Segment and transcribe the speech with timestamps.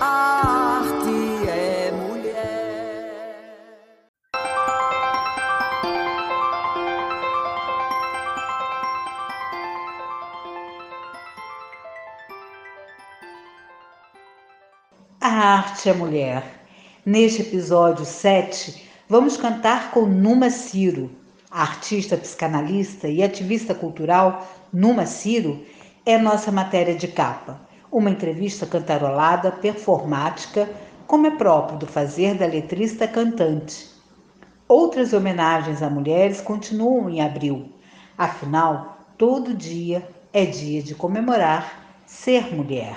[0.00, 2.74] A arte é mulher.
[15.20, 16.42] A arte é mulher.
[17.06, 21.12] Neste episódio 7, vamos cantar com Numa Ciro.
[21.48, 25.64] A artista psicanalista e ativista cultural Numa Ciro
[26.04, 27.67] é nossa matéria de capa.
[27.90, 30.68] Uma entrevista cantarolada, performática,
[31.06, 33.88] como é próprio do fazer da letrista cantante.
[34.68, 37.72] Outras homenagens a mulheres continuam em abril.
[38.16, 42.94] Afinal, todo dia é dia de comemorar ser mulher.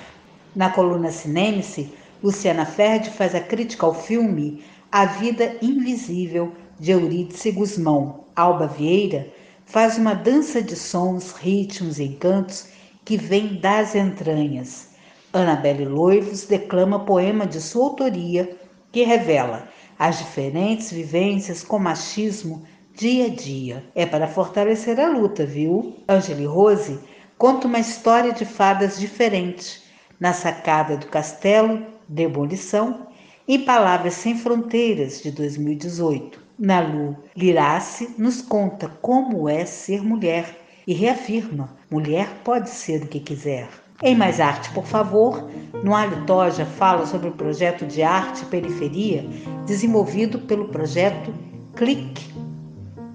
[0.54, 4.62] Na coluna Cinemice, Luciana Ferdi faz a crítica ao filme
[4.92, 8.26] A Vida Invisível de Eurídice Guzmão.
[8.36, 9.32] Alba Vieira
[9.66, 12.68] faz uma dança de sons, ritmos e encantos
[13.04, 14.90] que vem das entranhas.
[15.34, 18.58] Annabelle Loivos declama poema de sua autoria
[18.92, 23.84] que revela as diferentes vivências com machismo dia a dia.
[23.96, 25.96] É para fortalecer a luta, viu?
[26.08, 27.00] Angeli Rose
[27.38, 29.82] conta uma história de fadas diferente
[30.20, 33.08] na sacada do castelo Demolição
[33.48, 36.40] em Palavras Sem Fronteiras de 2018.
[36.60, 43.20] Nalu Lirace nos conta como é ser mulher e reafirma: mulher pode ser o que
[43.20, 43.70] quiser.
[44.04, 45.48] Em Mais Arte, por favor,
[45.84, 49.24] Noalho Toja fala sobre o projeto de arte periferia
[49.68, 51.32] desenvolvido pelo projeto
[51.76, 52.34] Clique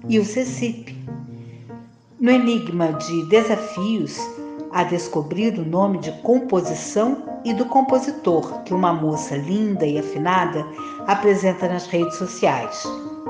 [0.07, 0.95] e o CECIP.
[2.19, 4.17] No enigma de desafios
[4.71, 10.65] a descobrir o nome de composição e do compositor que uma moça linda e afinada
[11.05, 12.83] apresenta nas redes sociais.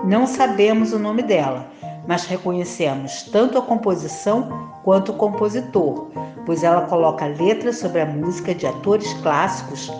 [0.05, 1.69] Não sabemos o nome dela,
[2.07, 6.07] mas reconhecemos tanto a composição quanto o compositor,
[6.45, 9.91] pois ela coloca letras sobre a música de atores clássicos,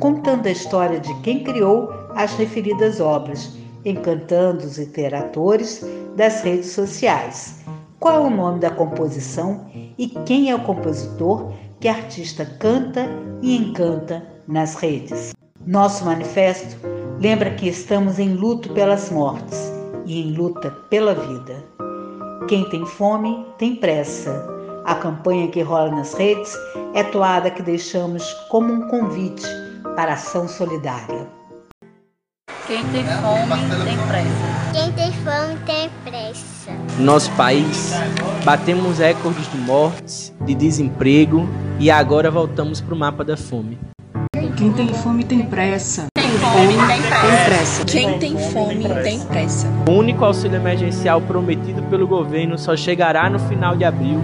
[0.00, 5.84] contando a história de quem criou as referidas obras, encantando os literatores
[6.16, 7.62] das redes sociais.
[7.98, 9.66] Qual é o nome da composição
[9.98, 13.06] e quem é o compositor que a artista canta
[13.42, 15.34] e encanta nas redes?
[15.66, 16.76] Nosso manifesto
[17.20, 19.79] lembra que estamos em luto pelas mortes
[20.10, 21.64] e em luta pela vida.
[22.48, 24.44] Quem tem fome tem pressa.
[24.84, 26.52] A campanha que rola nas redes
[26.94, 29.46] é toada que deixamos como um convite
[29.94, 31.28] para a ação solidária.
[32.66, 34.72] Quem tem fome tem pressa.
[34.72, 36.72] Quem tem fome tem pressa.
[36.98, 37.92] No nosso país,
[38.44, 41.48] batemos recordes de mortes, de desemprego
[41.78, 43.78] e agora voltamos para o mapa da fome.
[44.56, 46.09] Quem tem fome tem pressa.
[46.30, 47.44] Tem fome tem pressa.
[47.44, 47.84] pressa.
[47.84, 49.66] Quem tem fome tem pressa.
[49.88, 54.20] O único auxílio emergencial prometido pelo governo só chegará no final de abril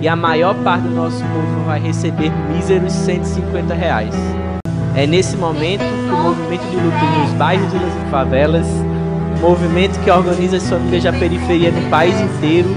[0.00, 4.14] e a maior parte do nosso povo vai receber míseros 150 reais.
[4.94, 8.66] É nesse momento que o movimento de luta nos bairros e nas favelas,
[9.36, 12.68] o movimento que organiza as famílias da periferia no país inteiro,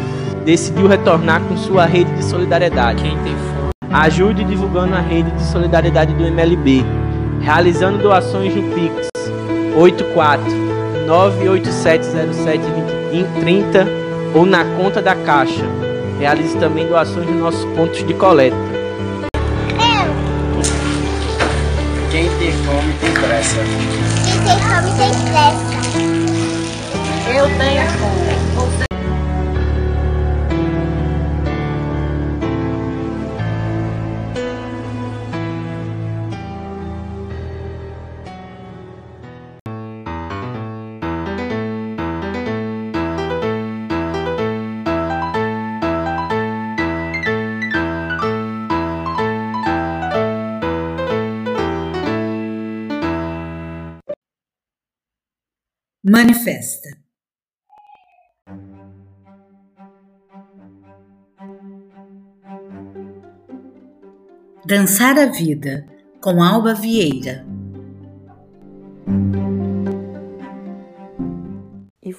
[0.43, 3.03] decidiu retornar com sua rede de solidariedade.
[3.03, 3.69] Quem tem fome.
[3.91, 6.83] Ajude divulgando a rede de solidariedade do MLB,
[7.41, 9.09] realizando doações no Pix
[9.75, 10.43] 84
[11.07, 13.87] 987072030
[14.33, 15.65] ou na conta da Caixa.
[16.19, 18.55] Realize também doações nos nossos pontos de coleta.
[19.73, 20.05] Eu.
[22.09, 23.57] Quem tem fome tem pressa.
[24.25, 25.75] Quem tem fome tem pressa.
[27.27, 28.34] Eu tenho fome.
[56.07, 56.99] Manifesta.
[64.67, 65.87] Dançar a Vida,
[66.21, 67.54] com Alba Vieira.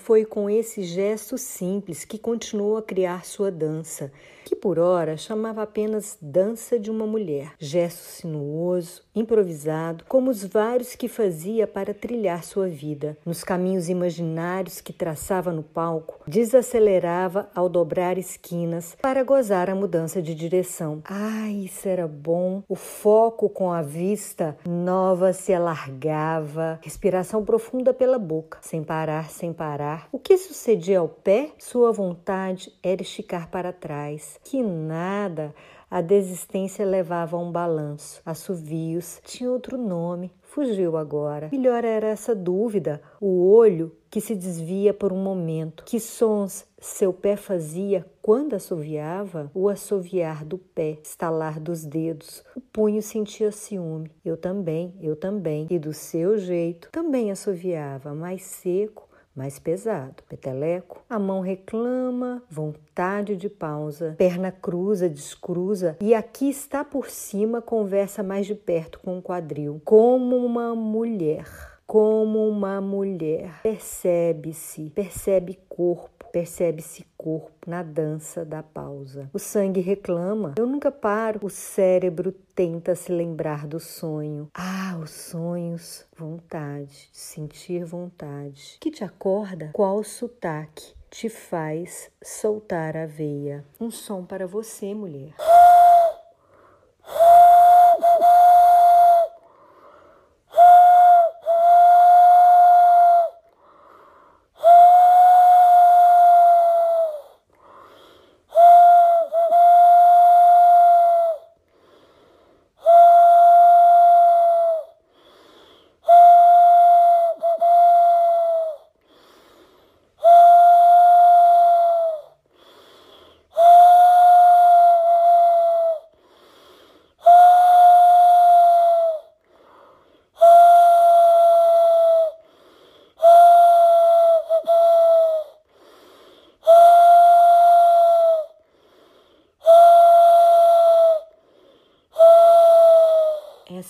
[0.06, 4.12] Foi com esse gesto simples que continuou a criar sua dança,
[4.44, 7.54] que por ora chamava apenas dança de uma mulher.
[7.58, 13.18] Gesto sinuoso, improvisado, como os vários que fazia para trilhar sua vida.
[13.26, 20.22] Nos caminhos imaginários que traçava no palco, desacelerava ao dobrar esquinas para gozar a mudança
[20.22, 21.02] de direção.
[21.04, 22.62] Ai, isso era bom!
[22.68, 29.52] O foco com a vista nova se alargava, respiração profunda pela boca, sem parar, sem
[29.52, 29.95] parar.
[30.12, 31.52] O que sucedia ao pé?
[31.58, 34.38] Sua vontade era esticar para trás.
[34.44, 35.54] Que nada!
[35.88, 38.20] A desistência levava a um balanço.
[38.26, 41.48] Assovios tinha outro nome, fugiu agora.
[41.52, 45.84] Melhor era essa dúvida, o olho que se desvia por um momento.
[45.84, 49.50] Que sons seu pé fazia quando assoviava?
[49.54, 52.44] O assoviar do pé, estalar dos dedos.
[52.56, 54.10] O punho sentia ciúme.
[54.24, 55.66] Eu também, eu também.
[55.70, 59.05] E do seu jeito, também assoviava, mais seco,
[59.36, 60.22] mais pesado.
[60.28, 67.60] Peteleco, a mão reclama, vontade de pausa, perna cruza, descruza e aqui está por cima,
[67.60, 71.46] conversa mais de perto com o quadril, como uma mulher.
[71.86, 79.30] Como uma mulher, percebe-se, percebe corpo percebe-se corpo na dança da pausa.
[79.32, 80.54] O sangue reclama.
[80.58, 81.40] Eu nunca paro.
[81.42, 84.50] O cérebro tenta se lembrar do sonho.
[84.52, 86.04] Ah, os sonhos.
[86.14, 88.76] Vontade, sentir vontade.
[88.78, 89.70] Que te acorda?
[89.72, 93.64] Qual sotaque te faz soltar a veia?
[93.80, 95.32] Um som para você, mulher.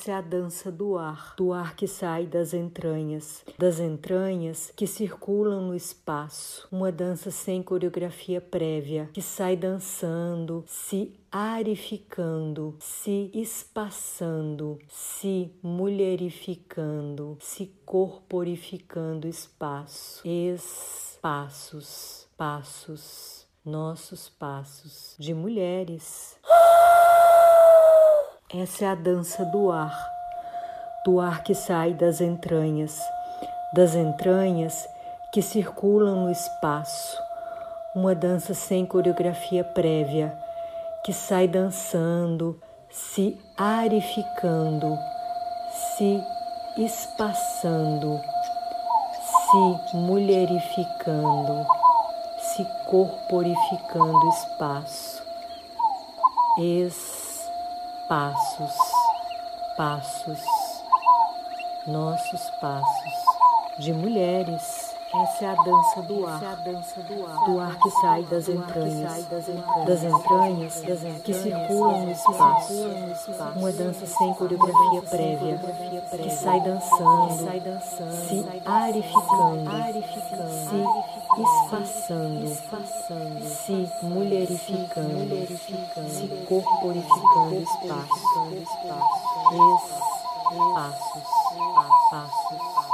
[0.07, 4.87] Essa é a dança do ar, do ar que sai das entranhas, das entranhas que
[4.87, 6.69] circulam no espaço.
[6.71, 17.75] Uma dança sem coreografia prévia, que sai dançando, se arificando, se espaçando, se mulherificando, se
[17.85, 20.23] corporificando espaço.
[20.25, 21.19] Espaços,
[22.37, 26.36] passos, nossos passos de mulheres.
[28.55, 30.09] Essa é a dança do ar,
[31.05, 32.97] do ar que sai das entranhas,
[33.73, 34.89] das entranhas
[35.33, 37.21] que circulam no espaço.
[37.93, 40.33] Uma dança sem coreografia prévia,
[41.05, 44.97] que sai dançando, se arificando,
[45.97, 46.23] se
[46.79, 48.21] espaçando,
[49.51, 51.67] se mulherificando,
[52.39, 55.21] se corporificando espaço.
[56.61, 57.16] Esse
[58.09, 58.73] passos,
[59.77, 60.41] passos,
[61.87, 63.13] nossos passos
[63.79, 64.86] de mulheres.
[65.23, 66.41] Essa é a dança do ar,
[67.47, 70.83] do ar que sai das entranhas, das entranhas
[71.25, 72.75] que circulam no espaço.
[73.57, 75.61] Uma dança sem coreografia prévia,
[76.11, 77.35] que sai dançando,
[78.29, 79.71] se arificando,
[80.67, 82.49] se espaçando,
[83.47, 85.47] se mulherificando,
[86.09, 88.17] se corporificando espaço.
[89.57, 90.07] Espaços,
[90.75, 91.23] passos,
[92.11, 92.86] passos,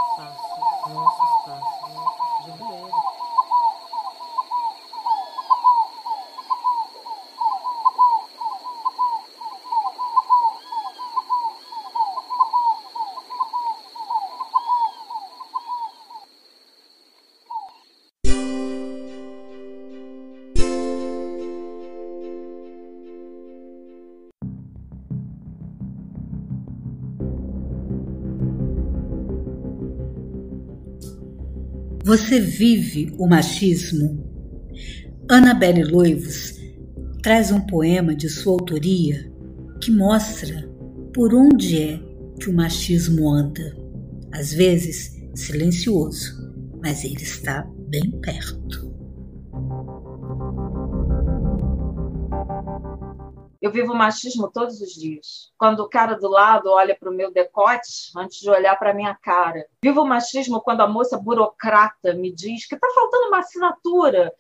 [32.13, 34.23] Você vive o machismo?
[35.31, 36.61] Annabelle Loivos
[37.23, 39.33] traz um poema de sua autoria
[39.81, 40.69] que mostra
[41.15, 41.99] por onde é
[42.39, 43.75] que o machismo anda.
[44.31, 48.82] Às vezes silencioso, mas ele está bem perto.
[53.63, 55.53] Eu vivo machismo todos os dias.
[55.57, 58.95] Quando o cara do lado olha para o meu decote antes de olhar para a
[58.95, 59.65] minha cara.
[59.85, 64.35] Vivo machismo quando a moça burocrata me diz que está faltando uma assinatura.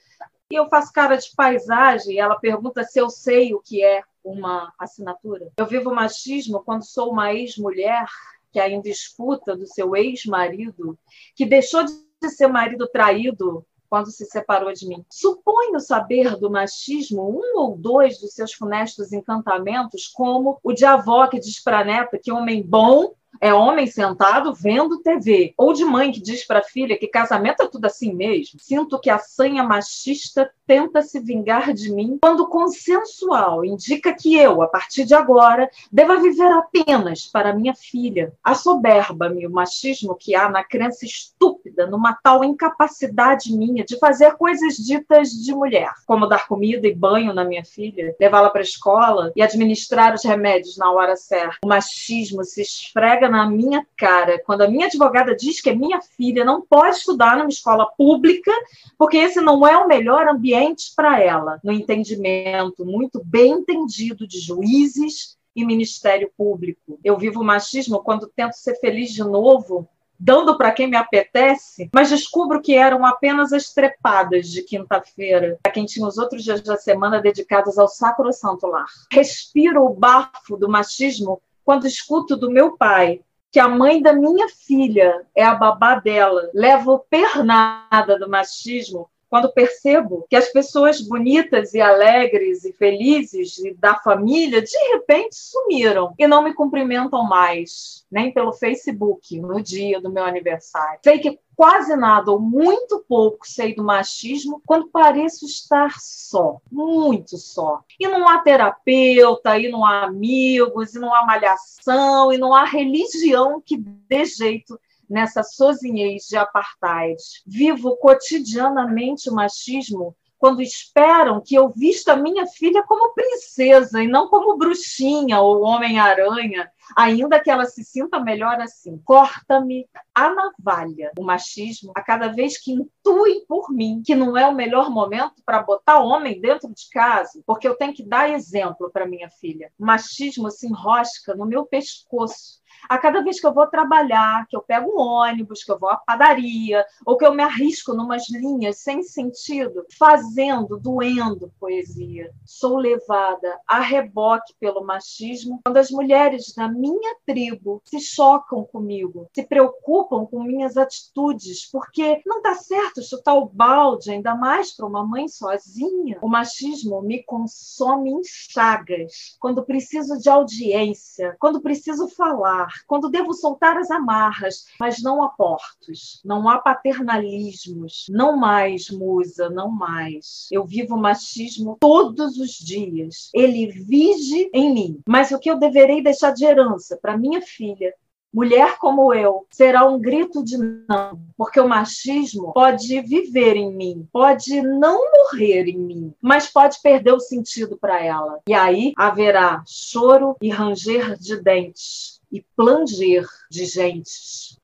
[0.50, 4.02] E eu faço cara de paisagem e ela pergunta se eu sei o que é
[4.24, 5.52] uma assinatura.
[5.56, 8.06] Eu vivo machismo quando sou uma ex-mulher
[8.50, 10.98] que ainda escuta do seu ex-marido,
[11.36, 15.04] que deixou de ser marido traído quando se separou de mim.
[15.10, 21.26] Suponho saber do machismo um ou dois dos seus funestos encantamentos, como o de avó
[21.26, 25.84] que diz para a neta que homem bom é homem sentado vendo TV, ou de
[25.84, 28.58] mãe que diz para a filha que casamento é tudo assim mesmo.
[28.60, 34.62] Sinto que a sanha machista tenta se vingar de mim quando consensual indica que eu,
[34.62, 38.32] a partir de agora, deva viver apenas para minha filha.
[38.42, 44.32] A soberba-me, o machismo que há na crença estúpida, numa tal incapacidade minha de fazer
[44.36, 48.64] coisas ditas de mulher, como dar comida e banho na minha filha, levá-la para a
[48.64, 51.58] escola e administrar os remédios na hora certa.
[51.64, 56.00] O machismo se esfrega na minha cara quando a minha advogada diz que a minha
[56.00, 58.52] filha não pode estudar numa escola pública
[58.98, 64.38] porque esse não é o melhor ambiente para ela, no entendimento muito bem entendido de
[64.38, 66.98] juízes e Ministério Público.
[67.04, 69.88] Eu vivo o machismo quando tento ser feliz de novo
[70.22, 75.72] dando para quem me apetece, mas descubro que eram apenas as trepadas de quinta-feira, para
[75.72, 78.86] quem tinha os outros dias da semana dedicados ao sacro santo lar.
[79.10, 84.48] Respiro o bafo do machismo quando escuto do meu pai que a mãe da minha
[84.48, 86.50] filha é a babá dela.
[86.54, 93.94] Levo pernada do machismo quando percebo que as pessoas bonitas e alegres e felizes da
[93.94, 100.12] família de repente sumiram e não me cumprimentam mais, nem pelo Facebook no dia do
[100.12, 101.00] meu aniversário.
[101.02, 107.38] Sei que quase nada ou muito pouco sei do machismo quando pareço estar só, muito
[107.38, 107.80] só.
[107.98, 112.66] E não há terapeuta, e não há amigos, e não há malhação, e não há
[112.66, 114.78] religião que dê jeito
[115.12, 117.22] nessa sozinhez de apartheid.
[117.46, 124.26] Vivo cotidianamente o machismo quando esperam que eu vista minha filha como princesa e não
[124.26, 129.00] como bruxinha ou homem-aranha, ainda que ela se sinta melhor assim.
[129.04, 134.44] Corta-me a navalha, o machismo, a cada vez que intuem por mim que não é
[134.48, 138.90] o melhor momento para botar homem dentro de casa, porque eu tenho que dar exemplo
[138.90, 139.70] para minha filha.
[139.78, 144.56] O machismo se enrosca no meu pescoço a cada vez que eu vou trabalhar, que
[144.56, 148.28] eu pego um ônibus, que eu vou à padaria, ou que eu me arrisco numas
[148.28, 152.30] linhas sem sentido, fazendo, doendo poesia.
[152.44, 159.28] Sou levada a reboque pelo machismo quando as mulheres da minha tribo se chocam comigo,
[159.34, 164.86] se preocupam com minhas atitudes, porque não está certo chutar o balde, ainda mais para
[164.86, 166.18] uma mãe sozinha.
[166.22, 173.32] O machismo me consome em chagas quando preciso de audiência, quando preciso falar quando devo
[173.32, 180.48] soltar as amarras, mas não há portos, não há paternalismos, não mais, musa, não mais.
[180.50, 183.30] Eu vivo machismo todos os dias.
[183.34, 185.00] Ele vige em mim.
[185.06, 187.92] Mas o que eu deverei deixar de herança para minha filha
[188.32, 194.08] mulher como eu, será um grito de não, porque o machismo pode viver em mim,
[194.10, 198.40] pode não morrer em mim, mas pode perder o sentido para ela.
[198.48, 204.56] E aí haverá choro e ranger de dentes e planger de gentes.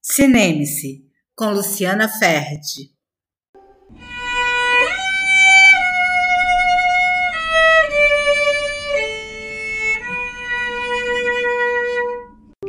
[0.00, 1.04] Cineme-se,
[1.34, 2.94] com Luciana Ferdi.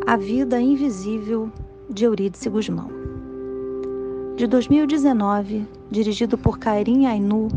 [0.07, 1.51] A Vida Invisível
[1.89, 2.89] de Eurídice Guzmão.
[4.35, 7.47] De 2019, dirigido por Kairin Ainu,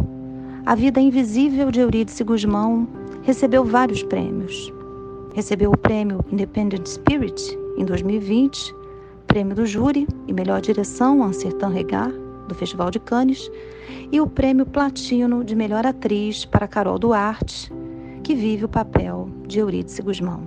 [0.67, 2.87] A Vida Invisível de Eurídice Guzmão
[3.23, 4.73] recebeu vários prêmios,
[5.35, 8.73] Recebeu o prêmio Independent Spirit em 2020,
[9.27, 12.13] prêmio do júri e melhor direção Ansertan Regar,
[12.47, 13.51] do Festival de Cannes,
[14.13, 17.69] e o prêmio Platino de melhor atriz para Carol Duarte,
[18.23, 20.43] que vive o papel de Eurídice Guzmão.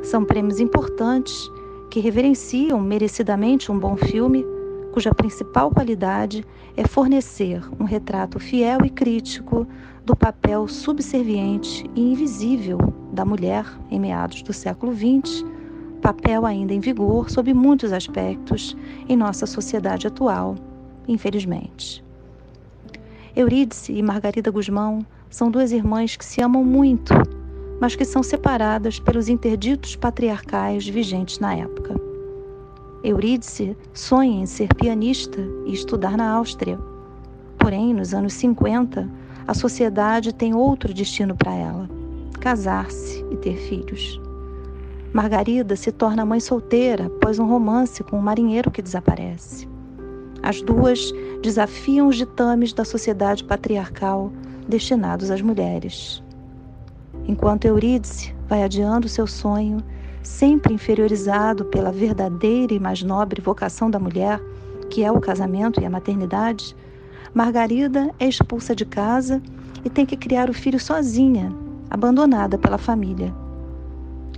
[0.00, 1.50] São prêmios importantes
[1.90, 4.46] que reverenciam merecidamente um bom filme,
[4.92, 6.46] cuja principal qualidade
[6.76, 9.66] é fornecer um retrato fiel e crítico
[10.04, 15.44] do papel subserviente e invisível da mulher em meados do século XX,
[16.00, 18.76] papel ainda em vigor sob muitos aspectos
[19.08, 20.56] em nossa sociedade atual,
[21.06, 22.02] infelizmente.
[23.36, 27.14] Eurídice e Margarida Guzmão são duas irmãs que se amam muito,
[27.80, 31.94] mas que são separadas pelos interditos patriarcais vigentes na época.
[33.02, 36.78] Eurídice sonha em ser pianista e estudar na Áustria.
[37.58, 39.08] Porém, nos anos 50,
[39.46, 42.01] a sociedade tem outro destino para ela:
[42.42, 44.20] casar-se e ter filhos.
[45.12, 49.68] Margarida se torna mãe solteira após um romance com um marinheiro que desaparece.
[50.42, 54.32] As duas desafiam os ditames da sociedade patriarcal
[54.66, 56.20] destinados às mulheres.
[57.28, 59.78] Enquanto Eurídice vai adiando seu sonho,
[60.20, 64.40] sempre inferiorizado pela verdadeira e mais nobre vocação da mulher,
[64.90, 66.74] que é o casamento e a maternidade,
[67.32, 69.40] Margarida é expulsa de casa
[69.84, 71.52] e tem que criar o filho sozinha,
[71.92, 73.34] abandonada pela família.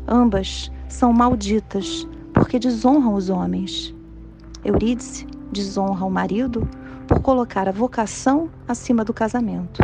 [0.09, 3.95] Ambas são malditas porque desonram os homens.
[4.65, 6.69] Eurídice desonra o marido
[7.07, 9.81] por colocar a vocação acima do casamento.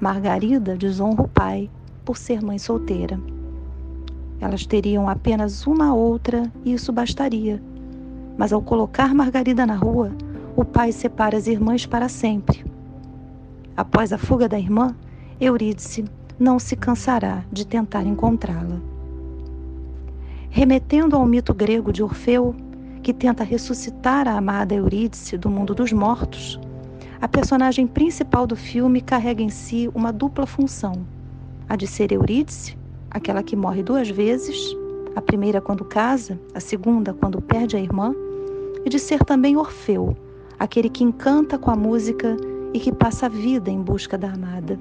[0.00, 1.70] Margarida desonra o pai
[2.06, 3.20] por ser mãe solteira.
[4.40, 7.62] Elas teriam apenas uma outra e isso bastaria.
[8.38, 10.10] Mas ao colocar Margarida na rua,
[10.56, 12.64] o pai separa as irmãs para sempre.
[13.76, 14.96] Após a fuga da irmã,
[15.38, 16.06] Eurídice
[16.38, 18.80] não se cansará de tentar encontrá-la.
[20.50, 22.54] Remetendo ao mito grego de Orfeu,
[23.02, 26.58] que tenta ressuscitar a amada Eurídice do mundo dos mortos,
[27.20, 31.06] a personagem principal do filme carrega em si uma dupla função:
[31.68, 32.76] a de ser Eurídice,
[33.10, 34.76] aquela que morre duas vezes,
[35.14, 38.14] a primeira quando casa, a segunda quando perde a irmã,
[38.84, 40.16] e de ser também Orfeu,
[40.58, 42.36] aquele que encanta com a música
[42.72, 44.78] e que passa a vida em busca da amada.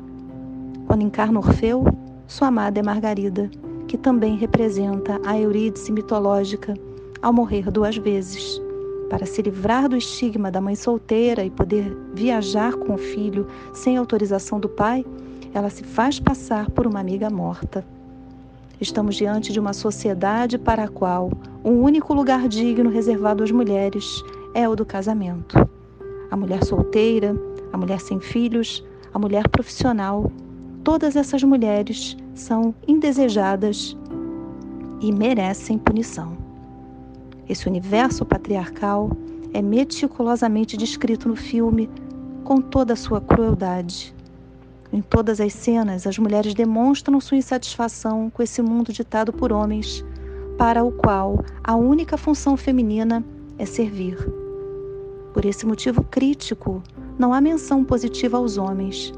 [0.93, 1.85] Quando encarna Orfeu,
[2.27, 3.50] sua amada é Margarida,
[3.88, 6.75] que também representa a Eurídice mitológica
[7.19, 8.62] ao morrer duas vezes.
[9.09, 13.97] Para se livrar do estigma da mãe solteira e poder viajar com o filho sem
[13.97, 15.03] autorização do pai,
[15.51, 17.83] ela se faz passar por uma amiga morta.
[18.79, 21.31] Estamos diante de uma sociedade para a qual
[21.63, 24.23] o único lugar digno reservado às mulheres
[24.53, 25.57] é o do casamento.
[26.29, 27.35] A mulher solteira,
[27.71, 30.31] a mulher sem filhos, a mulher profissional,
[30.83, 33.97] todas essas mulheres são indesejadas
[35.01, 36.37] e merecem punição.
[37.47, 39.11] Esse universo patriarcal
[39.53, 41.89] é meticulosamente descrito no filme
[42.43, 44.13] com toda a sua crueldade.
[44.91, 50.05] Em todas as cenas, as mulheres demonstram sua insatisfação com esse mundo ditado por homens,
[50.57, 53.23] para o qual a única função feminina
[53.57, 54.17] é servir.
[55.33, 56.83] Por esse motivo crítico,
[57.17, 59.13] não há menção positiva aos homens.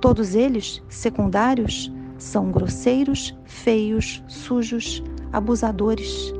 [0.00, 6.32] Todos eles, secundários, são grosseiros, feios, sujos, abusadores.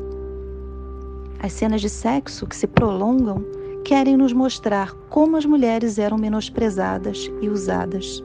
[1.42, 3.44] As cenas de sexo que se prolongam
[3.84, 8.22] querem nos mostrar como as mulheres eram menosprezadas e usadas.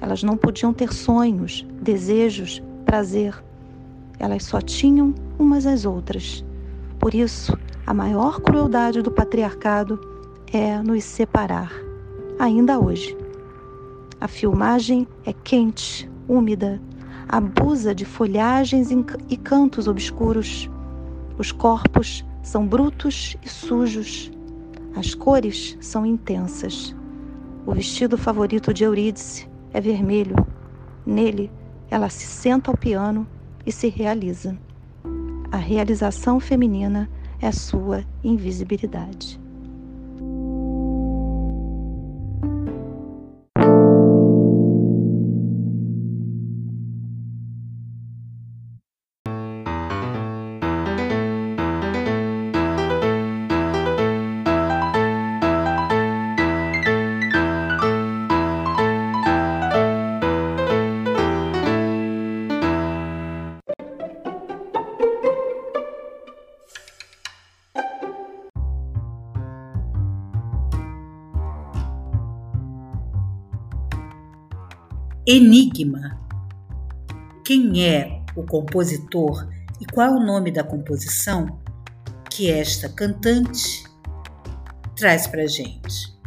[0.00, 3.34] Elas não podiam ter sonhos, desejos, prazer.
[4.18, 6.44] Elas só tinham umas às outras.
[6.98, 10.00] Por isso, a maior crueldade do patriarcado
[10.52, 11.72] é nos separar,
[12.38, 13.27] ainda hoje.
[14.20, 16.80] A filmagem é quente, úmida,
[17.28, 18.90] abusa de folhagens
[19.28, 20.68] e cantos obscuros.
[21.38, 24.32] Os corpos são brutos e sujos.
[24.96, 26.96] As cores são intensas.
[27.64, 30.34] O vestido favorito de Eurídice é vermelho.
[31.06, 31.48] Nele,
[31.88, 33.24] ela se senta ao piano
[33.64, 34.58] e se realiza.
[35.52, 37.08] A realização feminina
[37.40, 39.40] é sua invisibilidade.
[75.30, 76.18] Enigma.
[77.44, 79.46] Quem é o compositor
[79.78, 81.60] e qual o nome da composição
[82.30, 83.84] que esta cantante
[84.96, 86.17] traz para gente?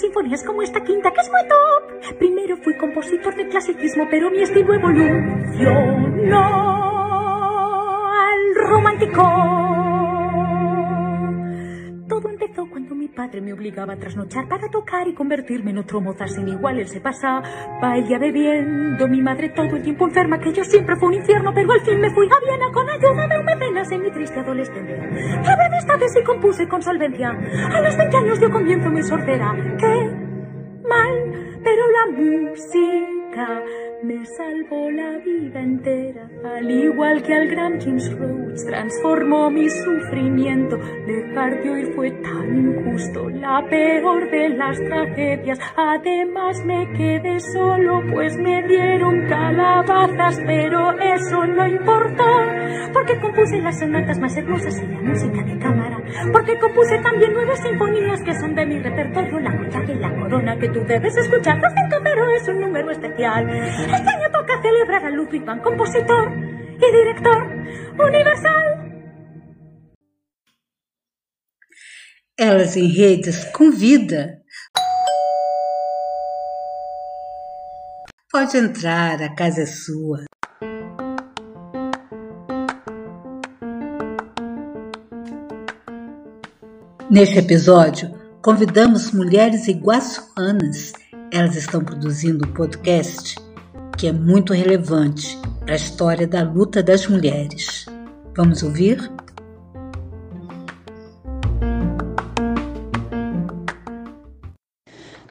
[0.00, 2.18] Sinfonías como esta quinta que es muy top.
[2.18, 6.40] Primero fui compositor de clasicismo, pero mi estilo evolucionó
[8.10, 9.59] al romántico.
[13.20, 16.78] Padre me obligaba a trasnochar para tocar y convertirme en otro Mozart sin igual.
[16.78, 17.42] Él se pasaba
[17.94, 21.70] ella bebiendo, mi madre todo el tiempo enferma, que yo siempre fue un infierno, pero
[21.70, 24.96] al fin me fui a Viena con ayuda de un mecenas en mi triste adolescencia.
[24.96, 27.28] Hablé de esta vez y compuse con solvencia.
[27.28, 29.54] A los 20 años dio comienzo mi sordera.
[29.78, 29.94] Qué
[30.88, 33.62] mal, pero la música
[34.02, 40.78] me salvó la vida entera, al igual que al gran James Rhodes transformó mi sufrimiento.
[41.06, 45.58] Dejar de oír fue tan injusto, la peor de las tragedias.
[45.76, 52.24] Además me quedé solo, pues me dieron calabazas, pero eso no importó,
[52.92, 55.99] porque compuse las sonatas más hermosas y la música de cámara,
[56.32, 60.58] porque compuse también nueve sinfonías que son de mi repertorio, la joya y la corona
[60.58, 61.58] que tú debes escuchar.
[61.58, 63.48] Lo siento, pero es un número especial.
[63.48, 66.50] Este año toca celebrar a Ludwig van compositor.
[66.82, 67.46] y director
[67.98, 68.90] universal.
[72.38, 74.40] Elas em Redes convida.
[78.30, 80.24] Pode entrar, a casa é sua.
[87.10, 90.92] Neste episódio, convidamos mulheres iguaçuanas.
[91.32, 93.34] Elas estão produzindo um podcast
[93.98, 97.86] que é muito relevante para a história da luta das mulheres.
[98.36, 99.10] Vamos ouvir?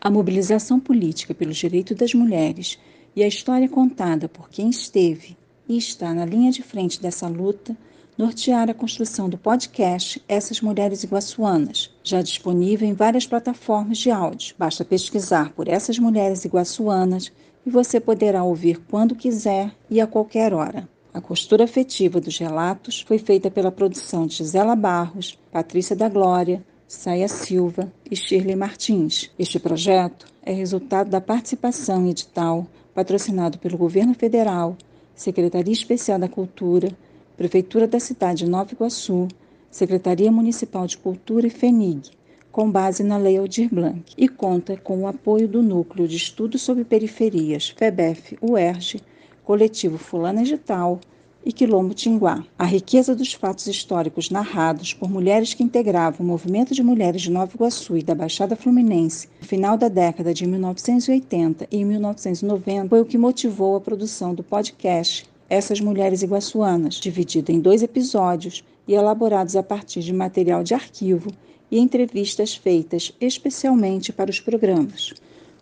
[0.01, 2.77] A mobilização política pelos direitos das mulheres
[3.15, 7.73] e a história contada por quem esteve e está na linha de frente dessa luta
[8.19, 14.55] nortear a construção do podcast Essas Mulheres Iguaçuanas, já disponível em várias plataformas de áudio.
[14.59, 17.31] Basta pesquisar por Essas Mulheres Iguaçuanas
[17.65, 20.85] e você poderá ouvir quando quiser e a qualquer hora.
[21.13, 26.61] A costura afetiva dos relatos foi feita pela produção de Gisela Barros, Patrícia da Glória,
[26.89, 29.31] Saia Silva e Shirley Martins.
[29.39, 34.75] Este projeto é resultado da participação em edital patrocinado pelo Governo Federal,
[35.15, 36.89] Secretaria Especial da Cultura,
[37.39, 39.25] Prefeitura da cidade de Nova Iguaçu,
[39.71, 42.09] Secretaria Municipal de Cultura e FENIG,
[42.51, 46.61] com base na Lei Aldir Blanc, e conta com o apoio do Núcleo de Estudos
[46.61, 49.01] sobre Periferias, FEBEF, UERJ,
[49.45, 50.99] Coletivo Fulana Digital
[51.45, 52.43] e Quilombo Tinguá.
[52.57, 57.31] A riqueza dos fatos históricos narrados por mulheres que integravam o movimento de mulheres de
[57.31, 62.99] Nova Iguaçu e da Baixada Fluminense no final da década de 1980 e 1990 foi
[62.99, 68.93] o que motivou a produção do podcast essas mulheres iguaçuanas, dividida em dois episódios e
[68.93, 71.31] elaborados a partir de material de arquivo
[71.71, 75.13] e entrevistas feitas especialmente para os programas.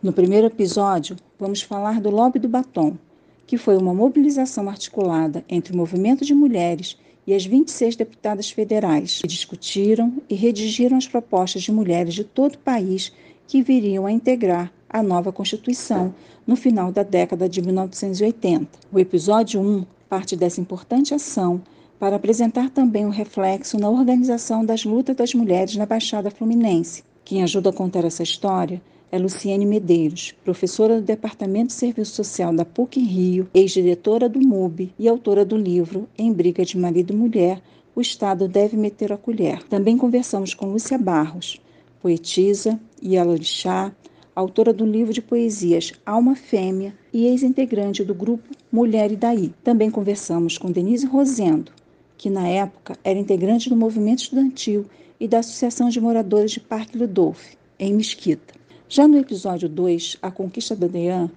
[0.03, 2.97] No primeiro episódio, vamos falar do Lobby do Batom,
[3.45, 9.19] que foi uma mobilização articulada entre o movimento de mulheres e as 26 deputadas federais,
[9.21, 13.11] que discutiram e redigiram as propostas de mulheres de todo o país
[13.47, 16.13] que viriam a integrar a nova Constituição
[16.45, 18.67] no final da década de 1980.
[18.91, 21.61] O episódio 1 parte dessa importante ação
[21.99, 27.03] para apresentar também o um reflexo na organização das lutas das mulheres na Baixada Fluminense.
[27.25, 32.53] Quem ajuda a contar essa história é Luciene Medeiros, professora do Departamento de Serviço Social
[32.53, 37.15] da PUC Rio, ex-diretora do MUB e autora do livro Em Briga de Marido e
[37.15, 37.61] Mulher,
[37.95, 39.63] o Estado deve meter a colher.
[39.63, 41.59] Também conversamos com Lúcia Barros,
[42.01, 43.91] poetisa e alorixá,
[44.39, 49.51] autora do livro de poesias Alma Fêmea e ex-integrante do grupo Mulher e Daí.
[49.63, 51.71] Também conversamos com Denise Rosendo,
[52.15, 54.85] que na época era integrante do movimento estudantil
[55.19, 58.53] e da Associação de Moradores de Parque Ludolf, em Mesquita.
[58.87, 61.31] Já no episódio 2, A Conquista da Dean,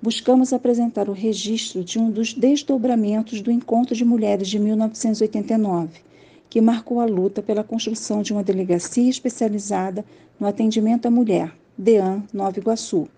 [0.00, 5.88] buscamos apresentar o registro de um dos desdobramentos do Encontro de Mulheres de 1989,
[6.48, 10.04] que marcou a luta pela construção de uma delegacia especializada
[10.38, 13.08] no atendimento à mulher, DEAN Nova Iguaçu.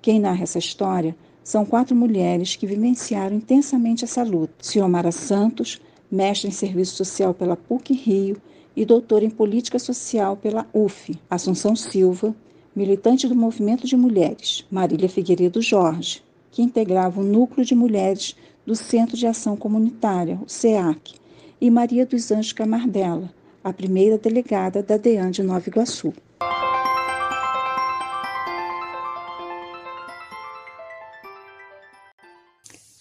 [0.00, 4.54] Quem narra essa história são quatro mulheres que vivenciaram intensamente essa luta.
[4.60, 8.36] Ciomara Santos, mestre em Serviço Social pela PUC Rio
[8.74, 11.18] e doutora em Política Social pela UF.
[11.28, 12.34] Assunção Silva,
[12.74, 14.64] militante do Movimento de Mulheres.
[14.70, 20.48] Marília Figueiredo Jorge, que integrava o Núcleo de Mulheres do Centro de Ação Comunitária, o
[20.48, 21.14] SEAC.
[21.60, 26.12] E Maria dos Anjos Camardella, a primeira delegada da DEAN de Nova Iguaçu.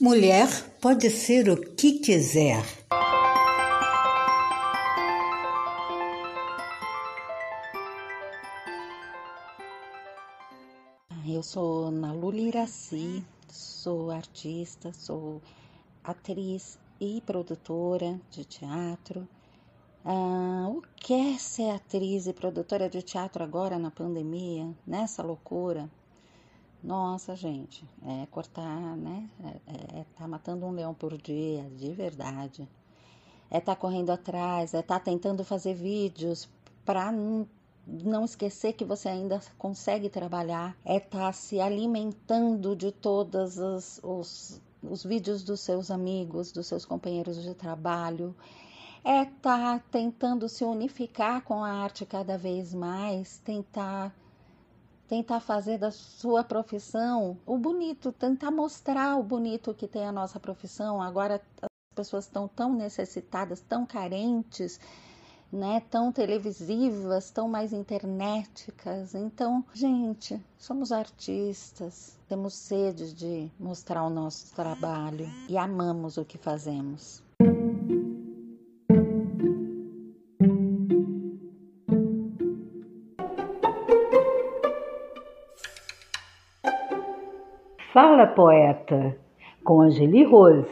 [0.04, 0.48] Mulher
[0.82, 2.66] pode ser o que quiser.
[11.24, 15.40] Eu sou Nalu Iraci, sou artista, sou
[16.04, 19.28] atriz e produtora de teatro.
[20.04, 25.88] Ah, o que é ser atriz e produtora de teatro agora na pandemia, nessa loucura?
[26.84, 29.30] Nossa, gente, é cortar, né?
[29.44, 32.68] É, é tá matando um leão por dia, de verdade.
[33.52, 36.50] É tá correndo atrás, é tá tentando fazer vídeos
[36.84, 44.00] para não esquecer que você ainda consegue trabalhar, é tá se alimentando de todos os,
[44.04, 48.36] os, os vídeos dos seus amigos, dos seus companheiros de trabalho,
[49.04, 54.16] é tá tentando se unificar com a arte cada vez mais, tentar
[55.12, 60.40] tentar fazer da sua profissão o bonito, tentar mostrar o bonito que tem a nossa
[60.40, 61.02] profissão.
[61.02, 64.80] Agora as pessoas estão tão necessitadas, tão carentes
[65.52, 69.14] né, tão televisivas, tão mais internéticas.
[69.14, 76.38] Então, gente, somos artistas, temos sede de mostrar o nosso trabalho e amamos o que
[76.38, 77.22] fazemos.
[87.94, 89.18] Fala, poeta,
[89.66, 90.66] com Angeli Rose.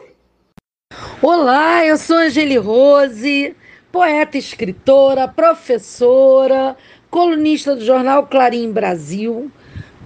[1.22, 3.54] Olá, eu sou Angeli Rose,
[3.92, 6.78] poeta, escritora, professora,
[7.10, 9.52] colunista do jornal Clarim Brasil,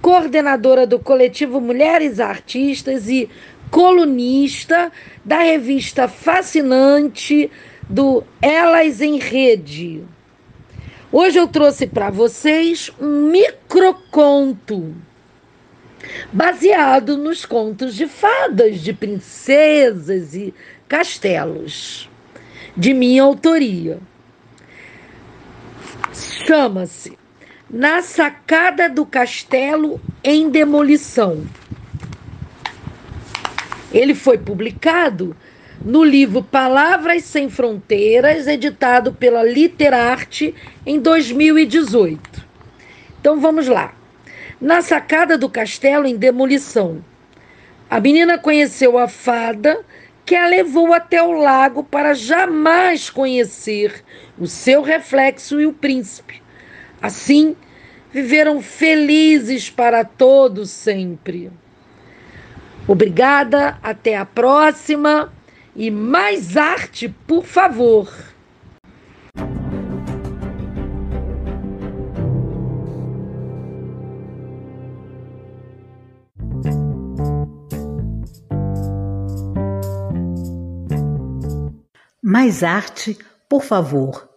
[0.02, 3.30] coordenadora do coletivo Mulheres Artistas e
[3.70, 4.90] colunista
[5.24, 7.48] da revista fascinante
[7.88, 10.02] do Elas em Rede.
[11.12, 14.96] Hoje eu trouxe para vocês um microconto
[16.32, 20.54] baseado nos contos de fadas, de princesas e
[20.88, 22.08] castelos,
[22.76, 23.98] de minha autoria.
[26.12, 27.18] Chama-se
[27.68, 31.44] Na Sacada do Castelo em Demolição.
[33.92, 35.36] Ele foi publicado
[35.84, 42.44] no livro Palavras Sem Fronteiras, editado pela Literarte em 2018.
[43.20, 43.94] Então vamos lá
[44.64, 47.04] na sacada do castelo em demolição.
[47.90, 49.84] A menina conheceu a fada
[50.24, 54.02] que a levou até o lago para jamais conhecer
[54.38, 56.42] o seu reflexo e o príncipe.
[57.02, 57.54] Assim,
[58.10, 61.52] viveram felizes para todo sempre.
[62.88, 65.30] Obrigada, até a próxima
[65.76, 68.10] e mais arte, por favor.
[82.34, 83.16] Mais arte,
[83.48, 84.28] por favor.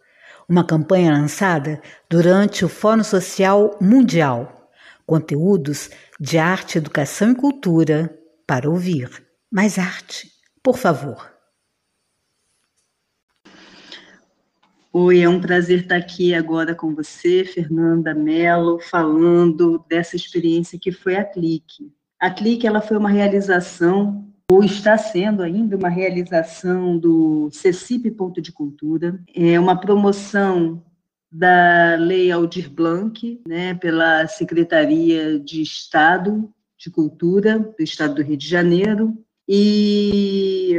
[0.48, 4.70] Uma campanha lançada durante o Fórum Social Mundial.
[5.04, 9.10] Conteúdos de arte, educação e cultura para ouvir.
[9.52, 10.32] Mais arte,
[10.62, 11.28] por favor.
[14.94, 20.92] Oi, é um prazer estar aqui agora com você, Fernanda Mello, falando dessa experiência que
[20.92, 21.92] foi a Clique.
[22.20, 28.42] A Clique ela foi uma realização ou está sendo ainda uma realização do CECIP Ponto
[28.42, 30.82] de Cultura, é uma promoção
[31.30, 38.38] da Lei Aldir Blanc, né, pela Secretaria de Estado de Cultura do Estado do Rio
[38.38, 40.76] de Janeiro, e,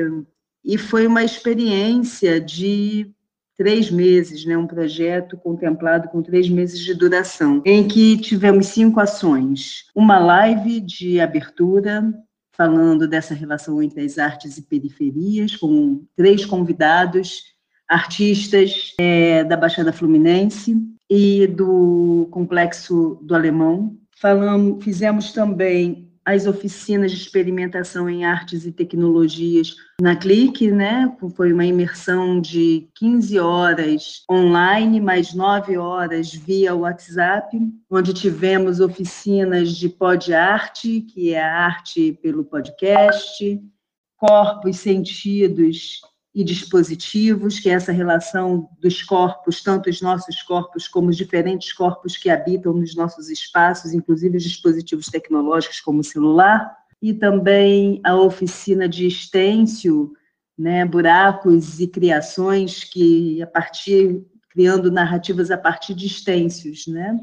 [0.65, 3.11] e foi uma experiência de
[3.57, 8.99] três meses, né, um projeto contemplado com três meses de duração, em que tivemos cinco
[8.99, 12.15] ações: uma live de abertura,
[12.59, 17.45] falando dessa relação entre as artes e periferias, com três convidados,
[17.89, 20.77] artistas é, da Baixada Fluminense
[21.09, 23.97] e do Complexo do Alemão.
[24.21, 31.11] Falamos, fizemos também as oficinas de experimentação em artes e tecnologias na Clique, né?
[31.35, 37.59] Foi uma imersão de 15 horas online, mais 9 horas via WhatsApp,
[37.91, 43.59] onde tivemos oficinas de pod arte, que é a arte pelo podcast,
[44.19, 46.03] corpos, sentidos
[46.35, 51.73] e dispositivos, que é essa relação dos corpos, tanto os nossos corpos como os diferentes
[51.73, 58.01] corpos que habitam nos nossos espaços, inclusive os dispositivos tecnológicos como o celular, e também
[58.05, 60.13] a oficina de estêncil,
[60.57, 67.17] né, buracos e criações que a partir criando narrativas a partir de estêncios, né?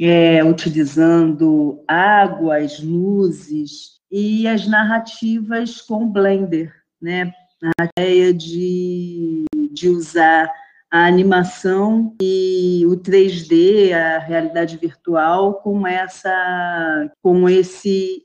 [0.00, 7.30] É, utilizando águas, luzes e as narrativas com Blender, né?
[7.78, 10.50] A ideia de, de usar
[10.90, 18.22] a animação e o 3D, a realidade virtual, com essa, com esse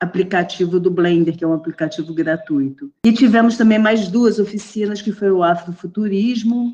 [0.00, 2.92] aplicativo do Blender, que é um aplicativo gratuito.
[3.04, 6.72] E tivemos também mais duas oficinas, que foi o Afrofuturismo,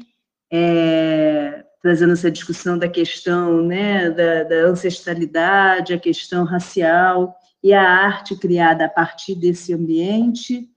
[0.52, 7.82] é, trazendo essa discussão da questão né, da, da ancestralidade, a questão racial e a
[7.82, 10.69] arte criada a partir desse ambiente,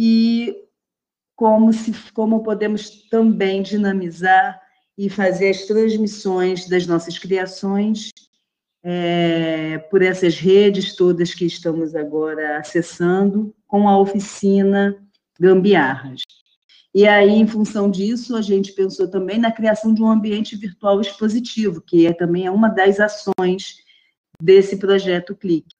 [0.00, 0.54] e
[1.34, 4.62] como, se, como podemos também dinamizar
[4.96, 8.10] e fazer as transmissões das nossas criações
[8.84, 14.96] é, por essas redes todas que estamos agora acessando com a oficina
[15.40, 16.22] Gambiarras.
[16.94, 21.00] E aí, em função disso, a gente pensou também na criação de um ambiente virtual
[21.00, 23.78] expositivo, que é também é uma das ações
[24.40, 25.77] desse projeto Clique.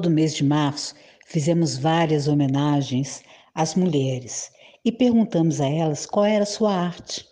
[0.00, 0.94] Todo mês de março
[1.26, 3.22] fizemos várias homenagens
[3.54, 4.50] às mulheres
[4.82, 7.28] e perguntamos a elas qual era a sua arte.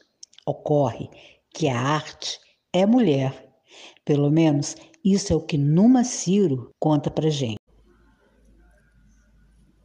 [0.47, 1.09] Ocorre
[1.55, 2.39] que a arte
[2.71, 3.49] é mulher.
[4.05, 7.57] Pelo menos isso é o que Numa Ciro conta pra gente.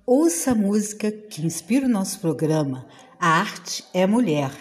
[0.05, 2.85] Ouça a música que inspira o nosso programa
[3.17, 4.51] A Arte é Mulher.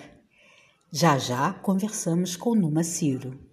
[0.92, 3.51] Já já conversamos com Numa Ciro.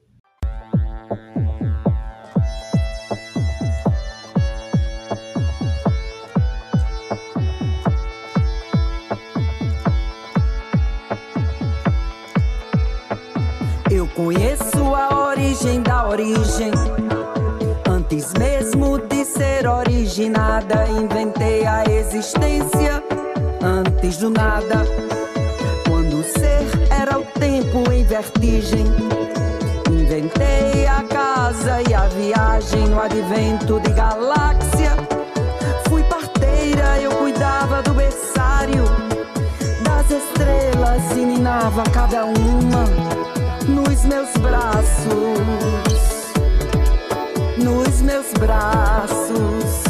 [16.10, 16.72] Origem.
[17.88, 23.04] Antes mesmo de ser originada, inventei a existência.
[23.62, 24.86] Antes do nada,
[25.88, 28.86] quando o ser era o tempo em vertigem.
[29.88, 34.94] Inventei a casa e a viagem no advento de galáxia.
[35.88, 38.84] Fui parteira, eu cuidava do berçário.
[39.84, 43.39] Das estrelas e ninava cada uma
[43.70, 45.14] nos meus braços,
[47.58, 49.84] nos meus braços,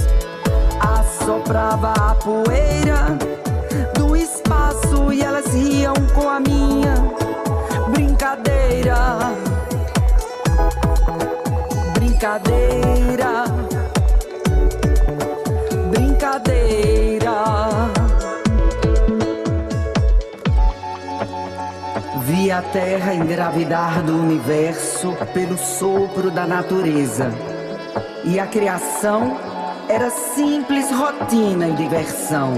[0.80, 3.18] assoprava a poeira
[3.96, 6.96] do espaço e elas riam com a minha
[7.92, 9.18] brincadeira,
[11.94, 13.46] brincadeira,
[15.92, 17.99] brincadeira.
[22.50, 27.32] Vi a terra engravidar do universo pelo sopro da natureza.
[28.24, 29.38] E a criação
[29.88, 32.54] era simples rotina e diversão.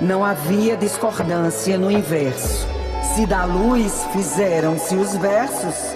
[0.00, 2.66] Não havia discordância no inverso.
[3.14, 5.94] Se da luz fizeram-se os versos,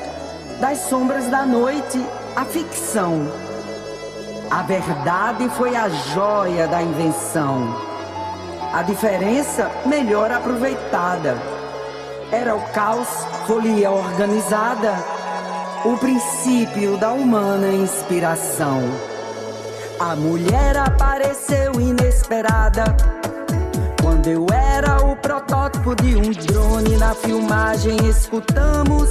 [0.61, 2.05] das sombras da noite
[2.37, 3.33] a ficção.
[4.51, 7.75] A verdade foi a joia da invenção.
[8.75, 11.52] A diferença melhor aproveitada
[12.33, 13.09] era o caos,
[13.47, 14.95] folia organizada,
[15.85, 18.81] o princípio da humana inspiração.
[20.01, 22.85] A mulher apareceu inesperada.
[24.01, 29.11] Quando eu era o protótipo de um drone na filmagem, escutamos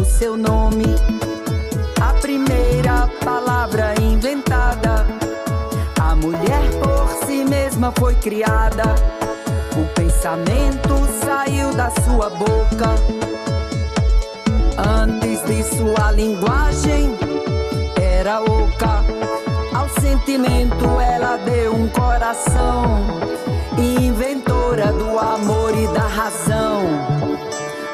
[0.00, 0.86] o seu nome,
[2.00, 5.04] a primeira palavra inventada.
[6.00, 8.94] A mulher por si mesma foi criada.
[9.76, 12.94] O pensamento saiu da sua boca.
[14.76, 17.16] Antes disso, a linguagem
[18.00, 19.04] era oca.
[19.74, 22.84] Ao sentimento, ela deu um coração.
[23.78, 26.82] Inventora do amor e da razão.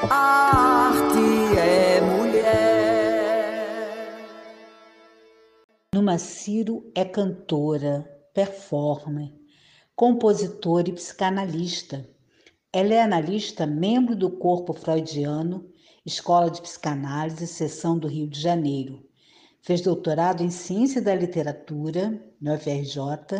[0.08, 2.46] A arte é mulher.
[5.94, 9.32] Numa Ciro é cantora, performer,
[9.96, 12.06] compositora e psicanalista.
[12.70, 15.72] Ela é analista, membro do Corpo Freudiano,
[16.04, 19.02] Escola de Psicanálise, Seção do Rio de Janeiro.
[19.62, 23.38] Fez doutorado em Ciência da Literatura, no UFRJ.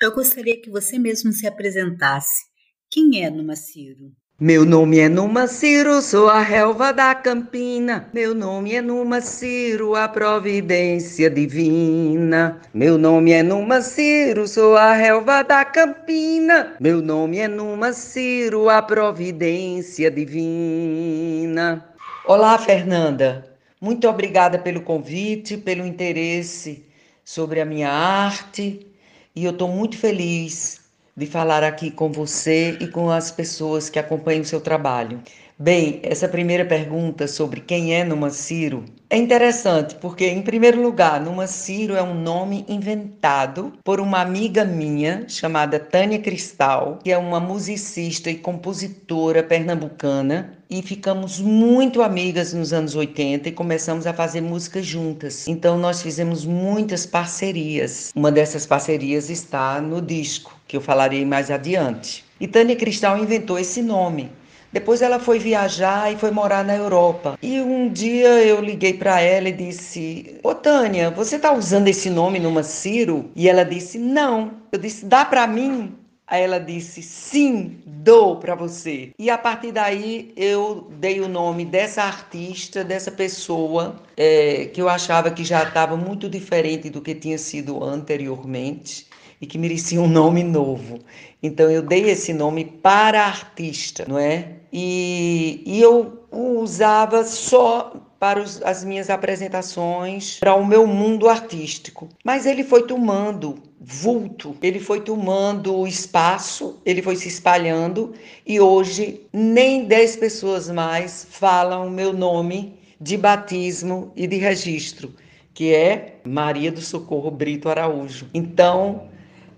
[0.00, 2.44] Eu gostaria que você mesmo se apresentasse.
[2.88, 4.14] Quem é Numa Ciro?
[4.38, 8.06] Meu nome é Numa Ciro, sou a relva da Campina.
[8.12, 12.60] Meu nome é Numa Ciro, a providência divina.
[12.74, 16.76] Meu nome é Numa Ciro, sou a relva da Campina.
[16.78, 21.82] Meu nome é Numa Ciro, a providência divina.
[22.26, 23.56] Olá, Fernanda.
[23.80, 26.84] Muito obrigada pelo convite, pelo interesse
[27.24, 28.86] sobre a minha arte.
[29.34, 30.85] E eu estou muito feliz
[31.16, 35.22] de falar aqui com você e com as pessoas que acompanham o seu trabalho.
[35.58, 41.18] Bem, essa primeira pergunta sobre quem é Numa Ciro é interessante porque, em primeiro lugar,
[41.18, 47.16] Numa Ciro é um nome inventado por uma amiga minha chamada Tânia Cristal, que é
[47.16, 50.58] uma musicista e compositora pernambucana.
[50.68, 55.48] E ficamos muito amigas nos anos 80 e começamos a fazer música juntas.
[55.48, 58.12] Então, nós fizemos muitas parcerias.
[58.14, 62.26] Uma dessas parcerias está no disco, que eu falarei mais adiante.
[62.38, 64.30] E Tânia Cristal inventou esse nome.
[64.76, 67.38] Depois ela foi viajar e foi morar na Europa.
[67.40, 72.10] E um dia eu liguei para ela e disse: Ô Tânia, você tá usando esse
[72.10, 73.30] nome numa Ciro?
[73.34, 74.50] E ela disse: Não.
[74.70, 75.96] Eu disse: Dá para mim?
[76.26, 79.12] Aí ela disse: Sim, dou para você.
[79.18, 84.90] E a partir daí eu dei o nome dessa artista, dessa pessoa, é, que eu
[84.90, 89.05] achava que já estava muito diferente do que tinha sido anteriormente
[89.40, 90.98] e que merecia um nome novo.
[91.42, 94.52] Então eu dei esse nome para artista, não é?
[94.72, 101.28] E, e eu o usava só para os, as minhas apresentações, para o meu mundo
[101.28, 102.08] artístico.
[102.24, 108.14] Mas ele foi tomando vulto, ele foi tomando espaço, ele foi se espalhando
[108.46, 115.14] e hoje nem 10 pessoas mais falam o meu nome de batismo e de registro,
[115.52, 118.26] que é Maria do Socorro Brito Araújo.
[118.32, 119.08] Então,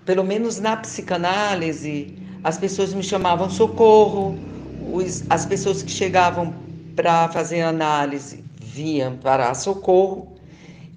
[0.08, 4.38] pelo menos na psicanálise, as pessoas me chamavam Socorro,
[4.90, 6.54] os, as pessoas que chegavam
[6.96, 10.34] para fazer análise vinham para Socorro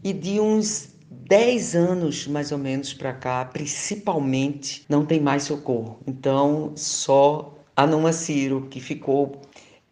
[0.01, 0.91] e de uns
[1.27, 5.99] 10 anos mais ou menos para cá, principalmente, não tem mais Socorro.
[6.07, 9.41] Então, só a Numa Ciro que ficou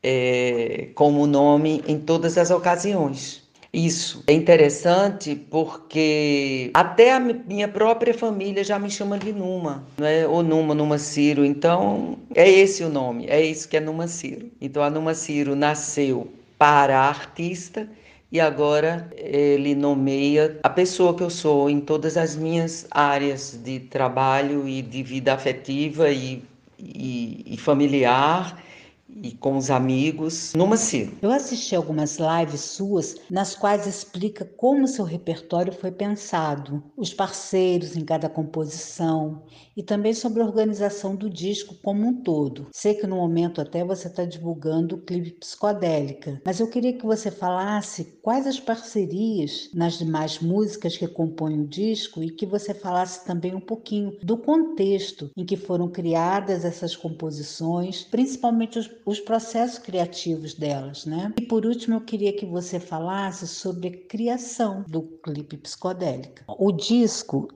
[0.01, 3.48] é, como nome em todas as ocasiões.
[3.71, 10.07] Isso é interessante porque até a minha própria família já me chama de Numa, não
[10.07, 10.27] é?
[10.27, 11.45] Ou Numa, Numa Ciro.
[11.45, 14.49] Então, é esse o nome, é isso que é Numa Ciro.
[14.59, 17.87] Então, a Numa Ciro nasceu para artista
[18.31, 23.79] e agora ele nomeia a pessoa que eu sou em todas as minhas áreas de
[23.79, 26.43] trabalho e de vida afetiva e,
[26.79, 28.59] e, e familiar
[29.15, 31.17] e com os amigos numa Ciro.
[31.21, 37.95] Eu assisti algumas lives suas nas quais explica como seu repertório foi pensado, os parceiros
[37.95, 39.43] em cada composição
[39.75, 42.67] e também sobre a organização do disco como um todo.
[42.71, 47.05] Sei que no momento até você está divulgando o clipe Psicodélica, mas eu queria que
[47.05, 52.73] você falasse quais as parcerias nas demais músicas que compõem o disco e que você
[52.73, 59.19] falasse também um pouquinho do contexto em que foram criadas essas composições, principalmente os os
[59.19, 61.33] processos criativos delas, né?
[61.39, 66.43] E por último, eu queria que você falasse sobre a criação do clipe psicodélica.
[66.47, 67.47] O disco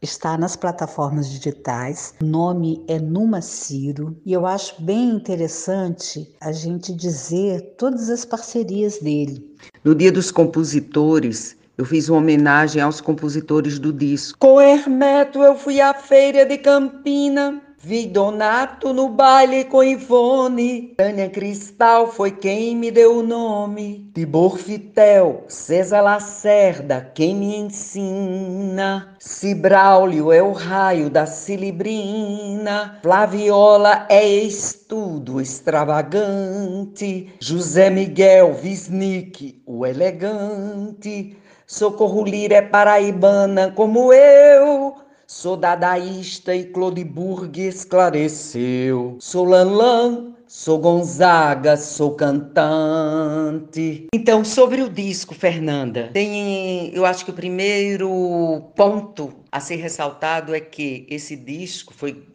[0.00, 2.14] está nas plataformas digitais.
[2.20, 8.24] O nome é Numa Ciro e eu acho bem interessante a gente dizer todas as
[8.24, 9.46] parcerias dele.
[9.84, 14.38] No Dia dos Compositores, eu fiz uma homenagem aos compositores do disco.
[14.38, 21.30] Com Hermeto eu fui à feira de Campina Vi Donato no baile com Ivone, Tânia
[21.30, 24.10] Cristal foi quem me deu o nome.
[24.14, 29.16] Tibor Fitel, César Lacerda, quem me ensina.
[29.18, 32.98] Cibraulio é o raio da Cilibrina.
[33.02, 37.32] Flaviola é estudo extravagante.
[37.40, 41.34] José Miguel Visnick, o elegante.
[41.66, 44.96] Socorro Lira é paraibana como eu.
[45.32, 49.16] Sou dadaísta e Claude Burg esclareceu.
[49.20, 54.08] Sou Lanlan, sou Gonzaga, sou cantante.
[54.12, 60.52] Então, sobre o disco, Fernanda, tem, eu acho que o primeiro ponto a ser ressaltado
[60.52, 62.26] é que esse disco foi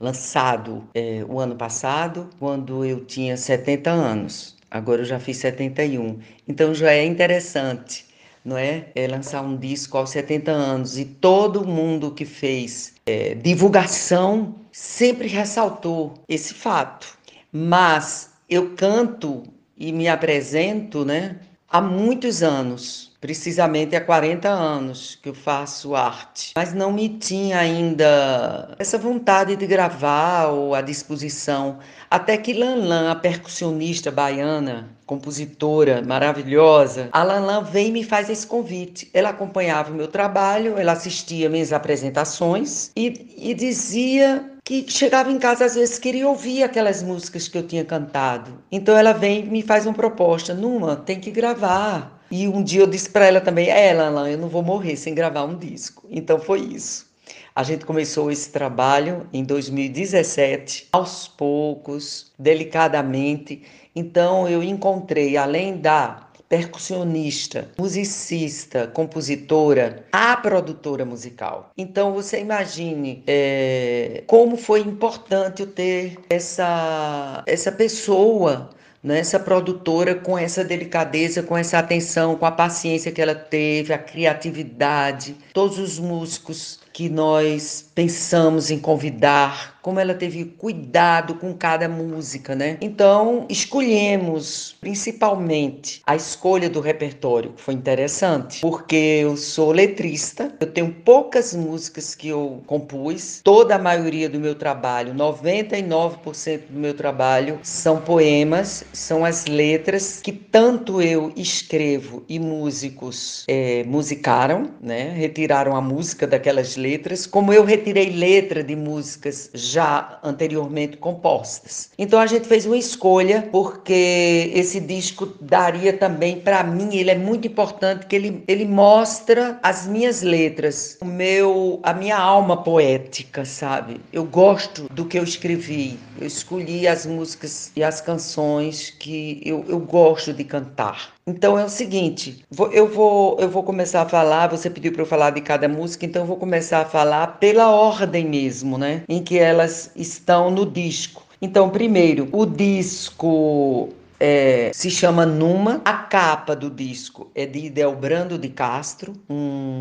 [0.00, 4.56] lançado é, o ano passado, quando eu tinha 70 anos.
[4.68, 6.18] Agora eu já fiz 71.
[6.48, 8.09] Então já é interessante
[8.44, 8.88] não é?
[8.94, 15.28] é lançar um disco aos 70 anos e todo mundo que fez é, divulgação sempre
[15.28, 17.18] ressaltou esse fato.
[17.52, 19.42] Mas eu canto
[19.76, 21.40] e me apresento, né?
[21.68, 27.58] Há muitos anos precisamente há 40 anos que eu faço arte, mas não me tinha
[27.58, 31.78] ainda essa vontade de gravar ou a disposição.
[32.10, 38.46] Até que Lanlan, a percussionista baiana, compositora maravilhosa, a Lanlan vem e me faz esse
[38.46, 39.10] convite.
[39.12, 45.38] Ela acompanhava o meu trabalho, ela assistia minhas apresentações e, e dizia que chegava em
[45.40, 48.62] casa às vezes queria ouvir aquelas músicas que eu tinha cantado.
[48.70, 52.22] Então ela vem e me faz uma proposta, Numa, tem que gravar.
[52.30, 55.12] E um dia eu disse para ela também: É, Lala, eu não vou morrer sem
[55.12, 56.06] gravar um disco.
[56.08, 57.10] Então foi isso.
[57.52, 63.64] A gente começou esse trabalho em 2017, aos poucos, delicadamente.
[63.92, 71.70] Então eu encontrei, além da percussionista, musicista, compositora, a produtora musical.
[71.78, 78.70] Então você imagine é, como foi importante eu ter essa, essa pessoa
[79.02, 83.94] né, essa produtora com essa delicadeza, com essa atenção, com a paciência que ela teve,
[83.94, 91.52] a criatividade, todos os músicos que nós pensamos em convidar, como ela teve cuidado com
[91.52, 92.78] cada música, né?
[92.80, 100.66] Então, escolhemos principalmente a escolha do repertório, que foi interessante, porque eu sou letrista, eu
[100.66, 106.94] tenho poucas músicas que eu compus, toda a maioria do meu trabalho, 99% do meu
[106.94, 115.10] trabalho são poemas, são as letras que tanto eu escrevo e músicos é, musicaram, né?
[115.10, 121.90] Retiraram a música daquelas letras como eu retirei letra de músicas já anteriormente compostas.
[121.98, 127.18] Então a gente fez uma escolha porque esse disco daria também para mim, ele é
[127.18, 133.44] muito importante que ele, ele mostra as minhas letras, o meu a minha alma poética,
[133.44, 134.00] sabe?
[134.12, 135.98] Eu gosto do que eu escrevi.
[136.20, 141.14] Eu escolhi as músicas e as canções que eu, eu gosto de cantar.
[141.30, 145.06] Então é o seguinte, eu vou, eu vou começar a falar, você pediu para eu
[145.06, 149.04] falar de cada música, então eu vou começar a falar pela ordem mesmo, né?
[149.08, 151.24] Em que elas estão no disco.
[151.40, 155.80] Então, primeiro, o disco é, se chama Numa.
[155.84, 159.79] A capa do disco é de Delbrando de Castro, um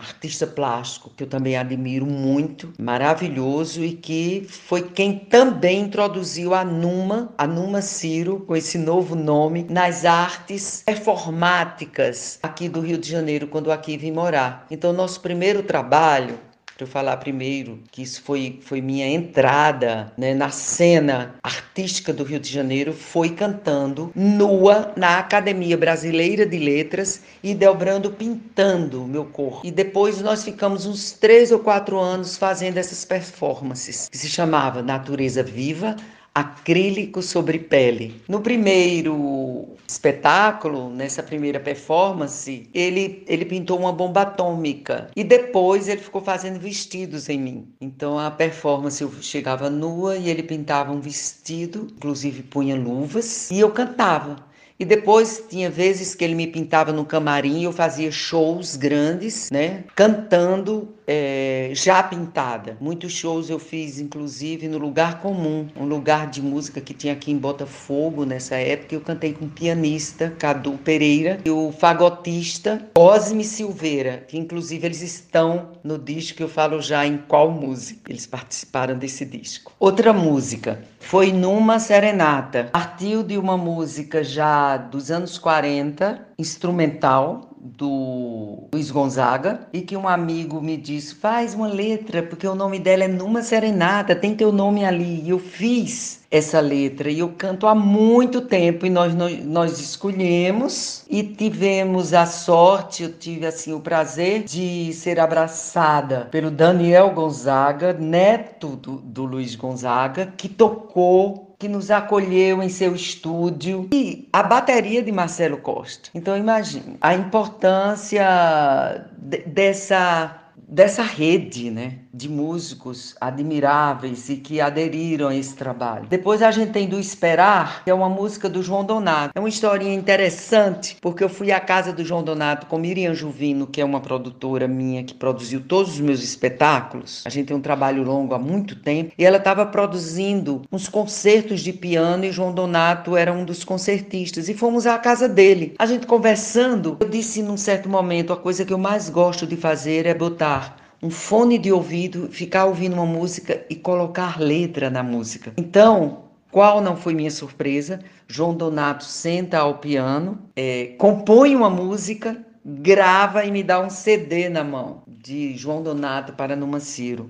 [0.00, 6.64] artista plástico que eu também admiro muito, maravilhoso e que foi quem também introduziu a
[6.64, 13.08] Numa, a Numa Ciro, com esse novo nome, nas artes performáticas aqui do Rio de
[13.10, 14.66] Janeiro, quando aqui vim morar.
[14.70, 16.49] Então, nosso primeiro trabalho
[16.80, 22.24] para eu falar primeiro que isso foi, foi minha entrada né, na cena artística do
[22.24, 29.26] Rio de Janeiro, foi cantando nua na Academia Brasileira de Letras e Delbrando pintando meu
[29.26, 29.60] corpo.
[29.66, 34.82] E depois nós ficamos uns três ou quatro anos fazendo essas performances, que se chamava
[34.82, 35.96] Natureza Viva,
[36.34, 38.20] acrílico sobre pele.
[38.28, 46.00] No primeiro espetáculo, nessa primeira performance, ele, ele pintou uma bomba atômica e depois ele
[46.00, 47.68] ficou fazendo vestidos em mim.
[47.80, 53.58] Então a performance eu chegava nua e ele pintava um vestido, inclusive punha luvas, e
[53.58, 54.50] eu cantava.
[54.80, 59.84] E depois tinha vezes que ele me pintava no camarim eu fazia shows grandes, né?
[59.94, 62.76] Cantando é, já pintada.
[62.80, 67.32] Muitos shows eu fiz, inclusive, no Lugar Comum, um lugar de música que tinha aqui
[67.32, 68.94] em Botafogo nessa época.
[68.94, 75.02] Eu cantei com o pianista Cadu Pereira e o fagotista Cosme Silveira, que inclusive eles
[75.02, 78.12] estão no disco que eu falo já em qual música.
[78.12, 79.72] Eles participaram desse disco.
[79.80, 82.68] Outra música foi numa serenata.
[82.70, 90.08] Partiu de uma música já dos anos 40, instrumental, do Luiz Gonzaga e que um
[90.08, 94.50] amigo me disse: faz uma letra, porque o nome dela é Numa Serenata, tem teu
[94.50, 95.22] nome ali.
[95.22, 99.80] E eu fiz essa letra e eu canto há muito tempo e nós, nós, nós
[99.80, 107.10] escolhemos e tivemos a sorte, eu tive assim o prazer de ser abraçada pelo Daniel
[107.10, 114.26] Gonzaga, neto do, do Luiz Gonzaga, que tocou que nos acolheu em seu estúdio e
[114.32, 116.08] a bateria de Marcelo Costa.
[116.14, 119.06] Então imagine a importância
[119.46, 120.40] dessa
[120.70, 126.06] dessa rede, né, de músicos admiráveis e que aderiram a esse trabalho.
[126.08, 129.32] Depois a gente tem do Esperar, que é uma música do João Donato.
[129.34, 133.66] É uma historinha interessante, porque eu fui à casa do João Donato com Miriam Juvino,
[133.66, 137.22] que é uma produtora minha que produziu todos os meus espetáculos.
[137.26, 141.60] A gente tem um trabalho longo há muito tempo, e ela estava produzindo uns concertos
[141.60, 145.74] de piano e João Donato era um dos concertistas e fomos à casa dele.
[145.78, 149.56] A gente conversando, eu disse num certo momento, a coisa que eu mais gosto de
[149.56, 150.59] fazer é botar
[151.02, 155.52] um fone de ouvido, ficar ouvindo uma música e colocar letra na música.
[155.56, 158.00] Então, qual não foi minha surpresa?
[158.28, 164.48] João Donato senta ao piano, é, compõe uma música, grava e me dá um CD
[164.48, 167.28] na mão de João Donato para Numa Ciro.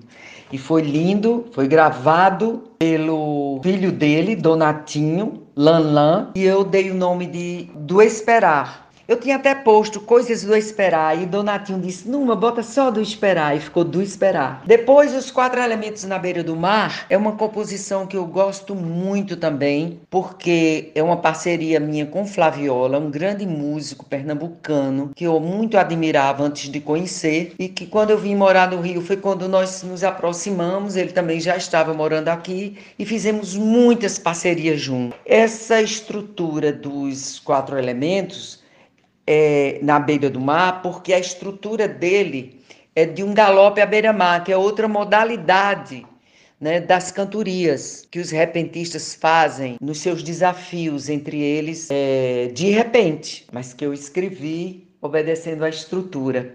[0.51, 7.25] E foi lindo, foi gravado pelo filho dele, Donatinho, Lanlan, e eu dei o nome
[7.25, 8.90] de Do Esperar.
[9.11, 13.57] Eu tinha até posto coisas do esperar e Donatinho disse: Numa, bota só do esperar.
[13.57, 14.63] E ficou do esperar.
[14.65, 19.35] Depois, Os Quatro Elementos na Beira do Mar é uma composição que eu gosto muito
[19.35, 25.77] também, porque é uma parceria minha com Flaviola, um grande músico pernambucano que eu muito
[25.77, 29.83] admirava antes de conhecer e que quando eu vim morar no Rio foi quando nós
[29.83, 30.95] nos aproximamos.
[30.95, 35.19] Ele também já estava morando aqui e fizemos muitas parcerias juntos.
[35.25, 38.60] Essa estrutura dos quatro elementos
[39.25, 42.61] é, na beira do mar, porque a estrutura dele
[42.95, 46.05] é de um galope à beira-mar, que é outra modalidade
[46.59, 53.47] né, das cantorias que os repentistas fazem nos seus desafios, entre eles é, de repente,
[53.51, 56.53] mas que eu escrevi obedecendo à estrutura.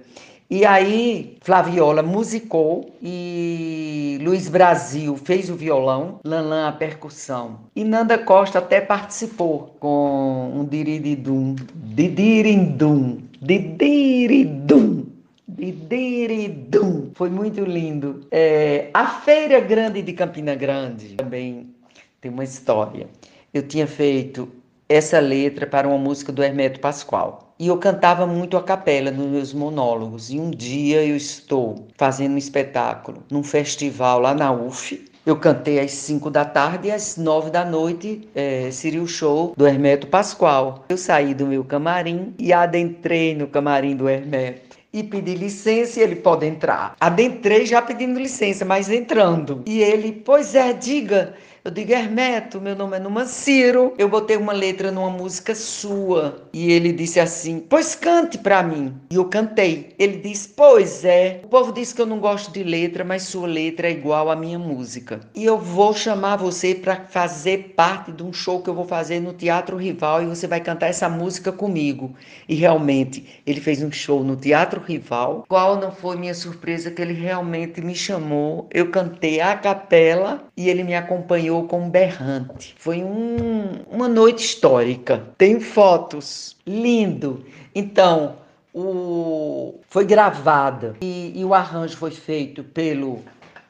[0.48, 7.58] E aí, Flaviola musicou e Luiz Brasil fez o violão, Lanlan a percussão.
[7.74, 15.06] E Nanda Costa até participou com um dirididum, didirindum, didiridum.
[15.48, 17.10] Didiridum.
[17.14, 18.26] Foi muito lindo.
[18.30, 21.74] É, a Feira Grande de Campina Grande também
[22.20, 23.08] tem uma história.
[23.52, 24.48] Eu tinha feito
[24.88, 27.45] essa letra para uma música do Hermeto Pascoal.
[27.58, 30.30] E eu cantava muito a capela nos meus monólogos.
[30.30, 35.04] E um dia eu estou fazendo um espetáculo num festival lá na UF.
[35.24, 39.54] Eu cantei às 5 da tarde e às 9 da noite é, seria o show
[39.56, 40.84] do Hermeto Pascoal.
[40.88, 46.02] Eu saí do meu camarim e adentrei no camarim do Hermeto e pedi licença e
[46.02, 46.96] ele pode entrar.
[46.98, 49.62] Adentrei já pedindo licença, mas entrando.
[49.66, 51.34] E ele, pois é, diga.
[51.66, 53.92] Eu digo, Hermeto, meu nome é Numa Ciro.
[53.98, 56.48] Eu botei uma letra numa música sua.
[56.52, 58.94] E ele disse assim: Pois cante pra mim.
[59.10, 59.92] E eu cantei.
[59.98, 61.40] Ele disse: Pois é.
[61.42, 64.36] O povo diz que eu não gosto de letra, mas sua letra é igual à
[64.36, 65.18] minha música.
[65.34, 69.18] E eu vou chamar você para fazer parte de um show que eu vou fazer
[69.18, 72.14] no Teatro Rival e você vai cantar essa música comigo.
[72.48, 75.44] E realmente, ele fez um show no Teatro Rival.
[75.48, 78.68] Qual não foi minha surpresa que ele realmente me chamou?
[78.72, 82.74] Eu cantei a capela e ele me acompanhou com um berrante.
[82.78, 85.24] Foi um, uma noite histórica.
[85.38, 86.56] Tem fotos.
[86.66, 87.44] Lindo.
[87.74, 88.36] Então,
[88.74, 93.22] o, foi gravada e, e o arranjo foi feito pelo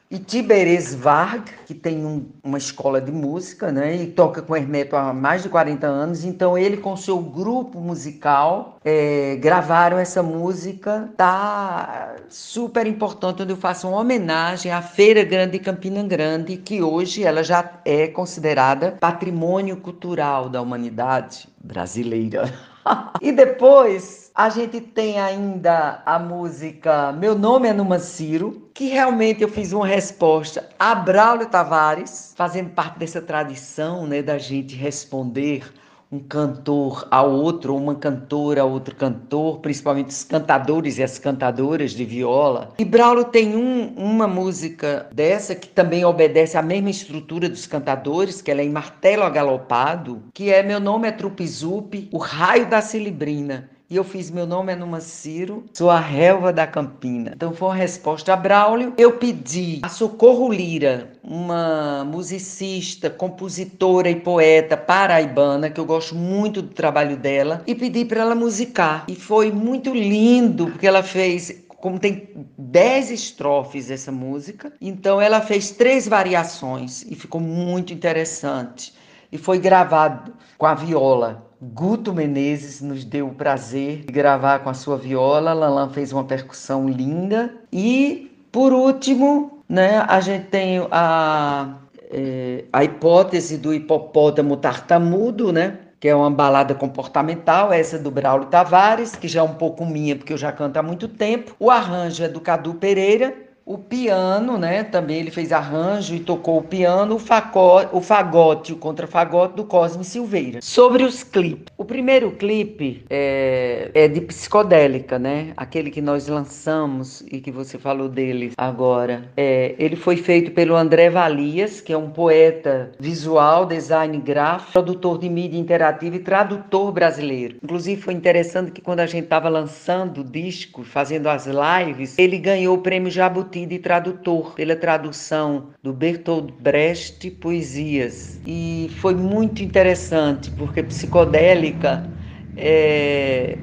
[0.09, 4.95] e Tiberes Varg, que tem um, uma escola de música, né, e toca com Hermeto
[4.95, 11.09] há mais de 40 anos, então ele com seu grupo musical é, gravaram essa música,
[11.17, 16.81] tá super importante, onde eu faço uma homenagem à Feira Grande de Campina Grande, que
[16.81, 22.53] hoje ela já é considerada patrimônio cultural da humanidade brasileira.
[23.21, 29.41] e depois a gente tem ainda a música Meu Nome é Numa Ciro, que realmente
[29.41, 35.63] eu fiz uma resposta a Braulio Tavares, fazendo parte dessa tradição né, da gente responder
[36.11, 41.19] um cantor a outro, ou uma cantora a outro cantor, principalmente os cantadores e as
[41.19, 42.73] cantadoras de viola.
[42.79, 48.41] E Braulio tem um, uma música dessa que também obedece à mesma estrutura dos cantadores,
[48.41, 52.81] que ela é em martelo agalopado, que é Meu Nome é Trupizupi, O Raio da
[52.81, 57.31] Cilibrina e eu fiz meu nome é Numa Ciro, sou a relva da Campina.
[57.35, 58.93] Então foi uma resposta a Braulio.
[58.97, 66.61] Eu pedi a Socorro Lira, uma musicista, compositora e poeta paraibana, que eu gosto muito
[66.61, 69.05] do trabalho dela, e pedi para ela musicar.
[69.07, 75.39] E foi muito lindo, porque ela fez como tem dez estrofes essa música, então ela
[75.39, 78.93] fez três variações e ficou muito interessante.
[79.31, 81.46] E foi gravado com a viola.
[81.61, 85.53] Guto Menezes nos deu o prazer de gravar com a sua viola.
[85.53, 87.53] Lalan fez uma percussão linda.
[87.73, 91.77] E, por último, né, a gente tem a,
[92.11, 95.79] é, a hipótese do hipopótamo tartamudo, né?
[95.99, 100.15] que é uma balada comportamental, essa do Braulio Tavares, que já é um pouco minha,
[100.15, 101.55] porque eu já canto há muito tempo.
[101.59, 103.35] O arranjo é do Cadu Pereira,
[103.67, 104.81] o piano, né?
[104.81, 109.65] Também ele fez arranjo e tocou o piano, o, fagote, o fagote, o contrafagote do
[109.65, 110.59] Cosme Silveira.
[110.61, 111.65] Sobre os clipes.
[111.77, 115.51] O primeiro clipe é, é, de psicodélica, né?
[115.57, 119.29] Aquele que nós lançamos e que você falou dele agora.
[119.35, 125.17] É, ele foi feito pelo André Valias, que é um poeta visual, design gráfico, produtor
[125.17, 127.57] de mídia interativa e tradutor brasileiro.
[127.61, 132.37] Inclusive foi interessante que quando a gente estava lançando o disco, fazendo as lives, ele
[132.37, 138.39] ganhou o prêmio Jabuti de tradutor, pela tradução do Bertolt Brecht Poesias.
[138.45, 142.09] E foi muito interessante, porque psicodélica
[142.55, 143.57] é,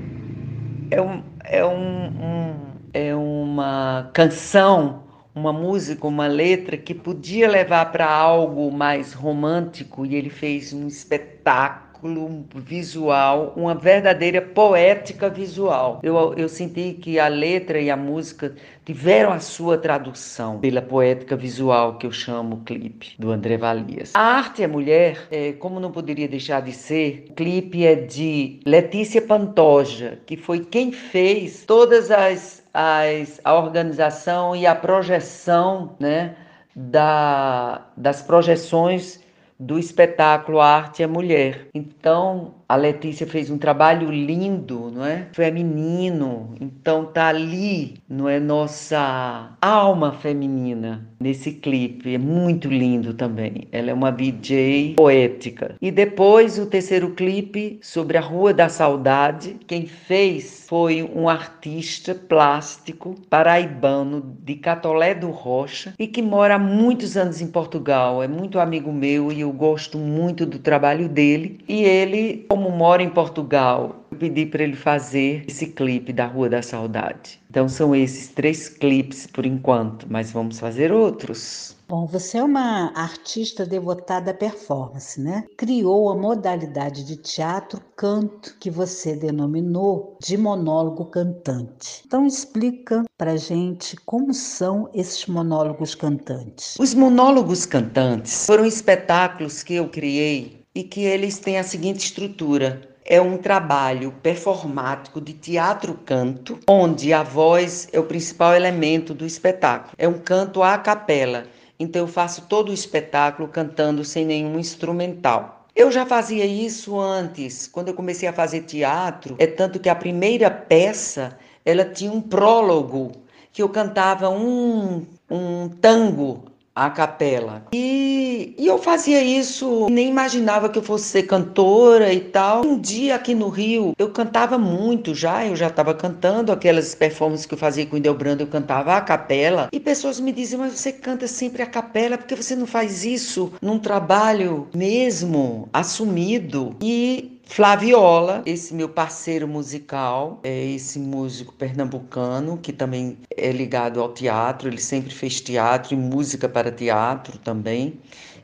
[0.91, 2.55] é, um, é, um, um,
[2.93, 10.15] é uma canção uma música, uma letra que podia levar para algo mais romântico e
[10.15, 16.01] ele fez um espetáculo espetáculo visual, uma verdadeira poética visual.
[16.03, 21.35] Eu, eu senti que a letra e a música tiveram a sua tradução pela poética
[21.35, 24.13] visual que eu chamo clipe do André Valias.
[24.15, 28.61] A arte é mulher, é, como não poderia deixar de ser, o clipe é de
[28.67, 36.37] Letícia Pantoja, que foi quem fez todas as, as a organização e a projeção, né,
[36.77, 39.24] da, das projeções
[39.59, 41.69] do espetáculo Arte é Mulher.
[41.75, 45.29] Então, a Letícia fez um trabalho lindo, não é?
[45.33, 46.55] Feminino.
[46.61, 52.15] Então tá ali, não é nossa alma feminina nesse clipe.
[52.15, 53.69] É muito lindo também.
[53.73, 55.75] Ela é uma DJ poética.
[55.81, 62.15] E depois o terceiro clipe sobre a Rua da Saudade, quem fez foi um artista
[62.15, 68.23] plástico paraibano de Catolé do Rocha e que mora há muitos anos em Portugal.
[68.23, 71.59] É muito amigo meu e eu gosto muito do trabalho dele.
[71.69, 76.49] E ele como mora em Portugal, eu pedi para ele fazer esse clipe da Rua
[76.49, 77.41] da Saudade.
[77.51, 81.77] Então são esses três clipes por enquanto, mas vamos fazer outros.
[81.89, 85.45] Bom, você é uma artista devotada à performance, né?
[85.59, 92.03] Criou a modalidade de teatro canto que você denominou de monólogo cantante.
[92.07, 96.77] Então explica pra gente como são esses monólogos cantantes.
[96.79, 102.83] Os monólogos cantantes foram espetáculos que eu criei e que eles têm a seguinte estrutura:
[103.05, 109.93] é um trabalho performático de teatro-canto, onde a voz é o principal elemento do espetáculo.
[109.99, 111.45] É um canto à capela.
[111.79, 115.67] Então eu faço todo o espetáculo cantando sem nenhum instrumental.
[115.77, 119.95] Eu já fazia isso antes, quando eu comecei a fazer teatro, é tanto que a
[119.95, 123.11] primeira peça, ela tinha um prólogo
[123.53, 126.45] que eu cantava um, um tango
[126.75, 127.67] à capela.
[127.73, 132.65] E, e, eu fazia isso, nem imaginava que eu fosse ser cantora e tal.
[132.65, 137.47] Um dia aqui no Rio, eu cantava muito já, eu já estava cantando aquelas performances
[137.47, 139.69] que eu fazia com o Delbrando, eu cantava à capela.
[139.73, 143.05] E pessoas me diziam, mas você canta sempre à capela, por que você não faz
[143.05, 146.75] isso num trabalho mesmo assumido?
[146.83, 154.13] E Flaviola, esse meu parceiro musical, é esse músico pernambucano que também é ligado ao
[154.13, 158.01] teatro, ele sempre fez teatro e música para teatro também.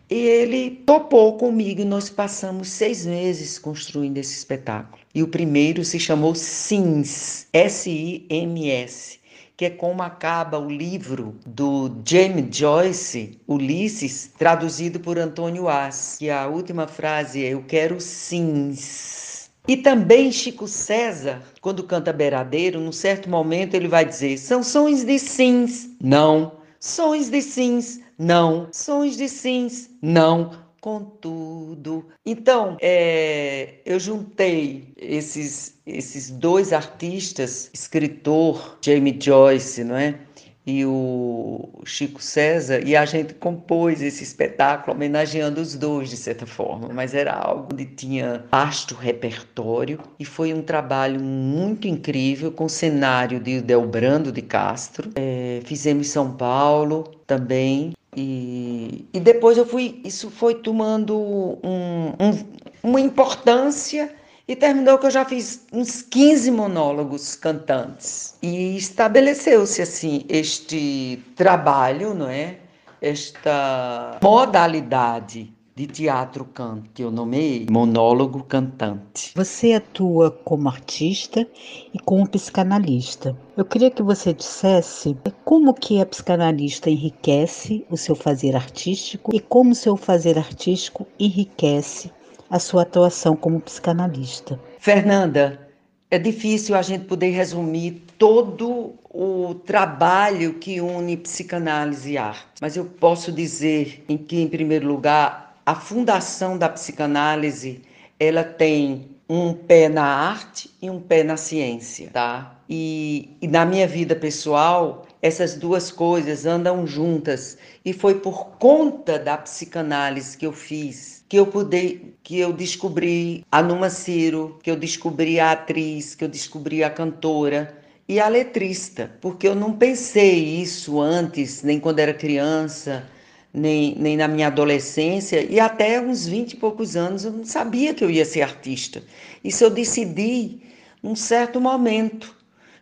[0.08, 5.00] E ele topou comigo e nós passamos seis meses construindo esse espetáculo.
[5.14, 9.19] E o primeiro se chamou Sims, S-I-M-S
[9.60, 16.30] que é como acaba o livro do James Joyce, Ulisses, traduzido por Antônio As, que
[16.30, 19.50] a última frase é: Eu quero sims.
[19.68, 25.04] E também Chico César, quando canta Beiradeiro, num certo momento ele vai dizer: São sons
[25.04, 25.90] de sims.
[26.02, 26.52] Não.
[26.80, 28.00] Sons de sims.
[28.18, 28.66] Não.
[28.72, 29.90] Sons de sims.
[30.00, 32.06] Não contudo.
[32.24, 40.18] Então, é, eu juntei esses, esses dois artistas, escritor Jamie Joyce, não é?
[40.66, 46.46] E o Chico César, e a gente compôs esse espetáculo homenageando os dois, de certa
[46.46, 52.68] forma, mas era algo que tinha vasto repertório e foi um trabalho muito incrível com
[52.68, 55.10] cenário de Delbrando de Castro.
[55.16, 62.12] É, fizemos em São Paulo também, e, e depois eu fui, isso foi tomando um,
[62.18, 62.44] um,
[62.82, 64.12] uma importância
[64.48, 68.34] e terminou que eu já fiz uns 15 monólogos cantantes.
[68.42, 72.56] E estabeleceu-se assim este trabalho, não é?
[73.00, 79.32] Esta modalidade de teatro canto, que eu nomeei monólogo cantante.
[79.34, 81.46] Você atua como artista
[81.94, 83.34] e como psicanalista.
[83.56, 89.40] Eu queria que você dissesse como que a psicanalista enriquece o seu fazer artístico e
[89.40, 92.10] como o seu fazer artístico enriquece
[92.50, 94.60] a sua atuação como psicanalista.
[94.78, 95.66] Fernanda,
[96.10, 102.76] é difícil a gente poder resumir todo o trabalho que une psicanálise e arte, mas
[102.76, 107.82] eu posso dizer em que, em primeiro lugar, a fundação da psicanálise
[108.18, 112.58] ela tem um pé na arte e um pé na ciência, tá?
[112.68, 117.56] E, e, na minha vida pessoal, essas duas coisas andam juntas.
[117.84, 123.46] E foi por conta da psicanálise que eu fiz que eu pude, que eu descobri
[123.52, 128.26] a Numa Ciro, que eu descobri a atriz, que eu descobri a cantora e a
[128.26, 133.08] letrista, porque eu não pensei isso antes, nem quando era criança
[133.52, 137.92] nem, nem na minha adolescência, e até uns 20 e poucos anos eu não sabia
[137.92, 139.02] que eu ia ser artista.
[139.42, 140.60] Isso eu decidi
[141.02, 142.34] num certo momento,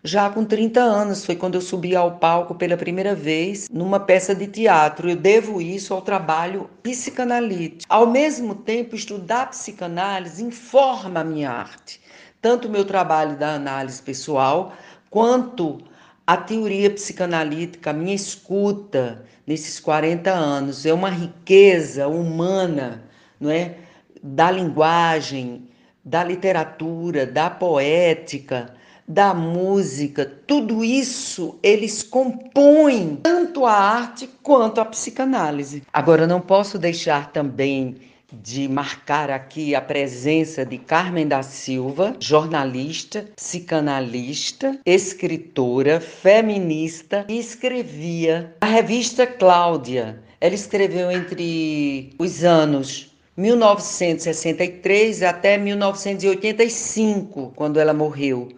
[0.02, 4.34] já com 30 anos, foi quando eu subi ao palco pela primeira vez numa peça
[4.34, 5.10] de teatro.
[5.10, 7.92] Eu devo isso ao trabalho psicanalítico.
[7.92, 12.00] Ao mesmo tempo, estudar psicanálise informa a minha arte,
[12.40, 14.72] tanto o meu trabalho da análise pessoal,
[15.10, 15.80] quanto
[16.26, 23.02] a teoria psicanalítica, a minha escuta nesses 40 anos é uma riqueza humana,
[23.40, 23.76] não é?
[24.22, 25.66] Da linguagem,
[26.04, 28.74] da literatura, da poética,
[29.08, 35.82] da música, tudo isso eles compõem tanto a arte quanto a psicanálise.
[35.90, 37.96] Agora não posso deixar também
[38.32, 48.54] de marcar aqui a presença de Carmen da Silva, jornalista, psicanalista, escritora, feminista e escrevia
[48.60, 50.22] a revista Cláudia.
[50.40, 58.48] Ela escreveu entre os anos 1963 até 1985, quando ela morreu.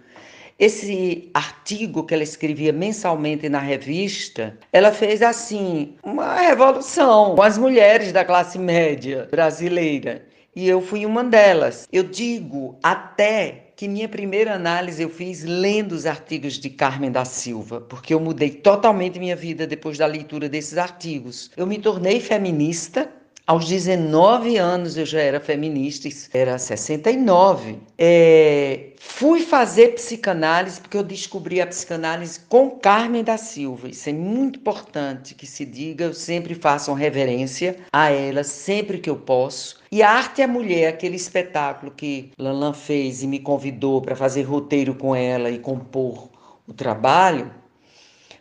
[0.61, 7.57] Esse artigo que ela escrevia mensalmente na revista, ela fez assim uma revolução com as
[7.57, 10.23] mulheres da classe média brasileira.
[10.55, 11.89] e eu fui uma delas.
[11.91, 17.25] Eu digo até que minha primeira análise eu fiz lendo os artigos de Carmen da
[17.25, 21.51] Silva, porque eu mudei totalmente minha vida depois da leitura desses artigos.
[21.57, 23.11] Eu me tornei feminista
[23.51, 27.81] aos 19 anos eu já era feminista, era 69.
[27.99, 33.89] É, fui fazer psicanálise porque eu descobri a psicanálise com Carmen da Silva.
[33.89, 36.05] Isso é muito importante que se diga.
[36.05, 39.81] Eu sempre faço reverência a ela, sempre que eu posso.
[39.91, 44.43] E a Arte é Mulher, aquele espetáculo que Lanlan fez e me convidou para fazer
[44.43, 46.31] roteiro com ela e compor
[46.69, 47.53] o trabalho,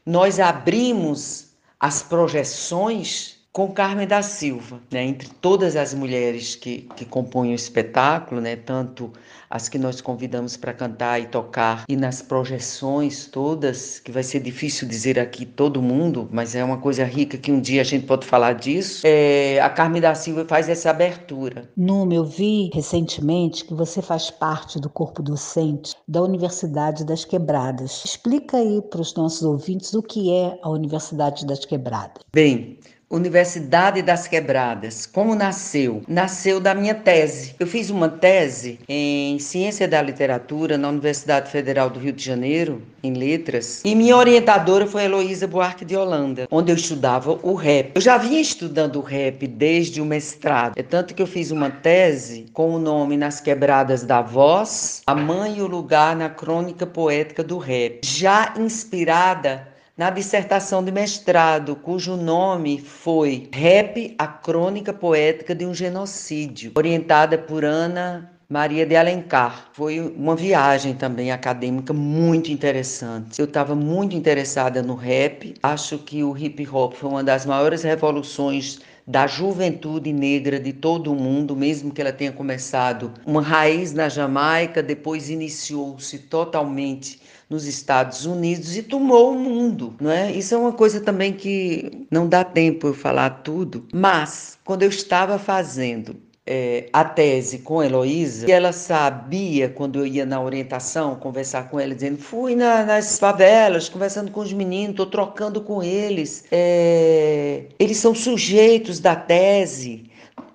[0.06, 1.48] nós abrimos
[1.80, 7.56] as projeções com Carmen da Silva, né, entre todas as mulheres que, que compõem o
[7.56, 9.12] espetáculo, né, tanto
[9.50, 14.42] as que nós convidamos para cantar e tocar, e nas projeções todas, que vai ser
[14.42, 18.06] difícil dizer aqui todo mundo, mas é uma coisa rica que um dia a gente
[18.06, 21.68] pode falar disso, é, a Carmen da Silva faz essa abertura.
[21.76, 28.04] Numa, eu vi recentemente que você faz parte do corpo docente da Universidade das Quebradas.
[28.06, 32.24] Explica aí para os nossos ouvintes o que é a Universidade das Quebradas.
[32.32, 32.78] Bem,
[33.12, 35.08] Universidade das Quebradas.
[35.08, 36.04] Como nasceu?
[36.08, 37.56] Nasceu da minha tese.
[37.60, 42.84] Eu fiz uma tese em Ciência da Literatura na Universidade Federal do Rio de Janeiro,
[43.02, 47.94] em Letras, e minha orientadora foi Heloísa Buarque de Holanda, onde eu estudava o rap.
[47.96, 50.74] Eu já vinha estudando o rap desde o mestrado.
[50.78, 55.16] É tanto que eu fiz uma tese com o nome Nas Quebradas da Voz, a
[55.16, 59.68] mãe e o lugar na crônica poética do rap, já inspirada
[60.00, 67.38] na dissertação de mestrado, cujo nome foi Rap, a Crônica Poética de um Genocídio, orientada
[67.38, 69.68] por Ana Maria de Alencar.
[69.74, 73.40] Foi uma viagem também acadêmica muito interessante.
[73.40, 75.54] Eu estava muito interessada no rap.
[75.62, 81.12] Acho que o hip hop foi uma das maiores revoluções da juventude negra de todo
[81.12, 87.20] o mundo, mesmo que ela tenha começado uma raiz na Jamaica, depois iniciou-se totalmente
[87.50, 90.32] nos Estados Unidos e tomou o mundo, não é?
[90.32, 94.90] Isso é uma coisa também que não dá tempo eu falar tudo, mas quando eu
[94.90, 100.42] estava fazendo é, a tese com a Heloísa, e ela sabia, quando eu ia na
[100.42, 105.62] orientação, conversar com ela, dizendo: fui na, nas favelas, conversando com os meninos, estou trocando
[105.62, 110.09] com eles, é, eles são sujeitos da tese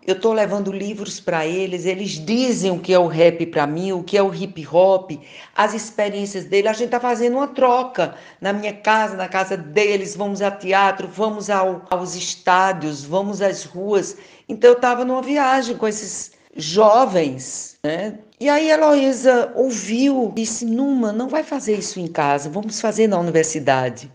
[0.07, 3.93] eu estou levando livros para eles, eles dizem o que é o rap para mim,
[3.93, 5.13] o que é o hip hop,
[5.57, 6.69] as experiências dele.
[6.69, 10.15] A gente está fazendo uma troca na minha casa, na casa deles.
[10.15, 14.19] Vamos a teatro, vamos ao, aos estádios, vamos às ruas.
[14.47, 18.19] Então eu estava numa viagem com esses jovens, né?
[18.39, 23.07] E aí a Heloísa ouviu, disse: Numa, não vai fazer isso em casa, vamos fazer
[23.07, 24.13] na universidade.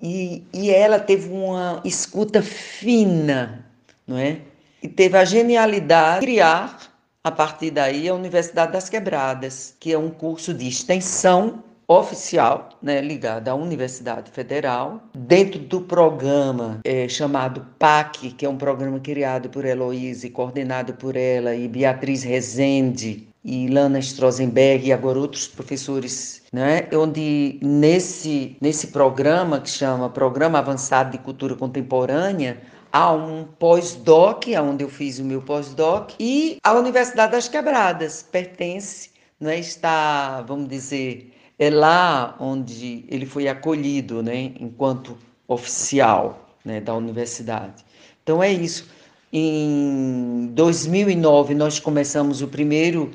[0.00, 3.66] E, e ela teve uma escuta fina,
[4.06, 4.38] não é?
[4.82, 6.78] E teve a genialidade de criar,
[7.22, 13.00] a partir daí, a Universidade das Quebradas, que é um curso de extensão oficial, né,
[13.00, 19.48] ligado à Universidade Federal, dentro do programa é, chamado PAC, que é um programa criado
[19.48, 25.48] por Heloísa e coordenado por ela e Beatriz Rezende e Lana Strozenberg e agora outros
[25.48, 32.58] professores, né, onde nesse, nesse programa que chama Programa Avançado de Cultura Contemporânea,
[32.92, 39.10] há um pós-doc, onde eu fiz o meu pós-doc, e a Universidade das Quebradas pertence,
[39.40, 45.16] né, está, vamos dizer, é lá onde ele foi acolhido, né, enquanto
[45.48, 47.84] oficial, né, da universidade.
[48.22, 48.88] Então é isso.
[49.32, 53.10] Em 2009 nós começamos o primeiro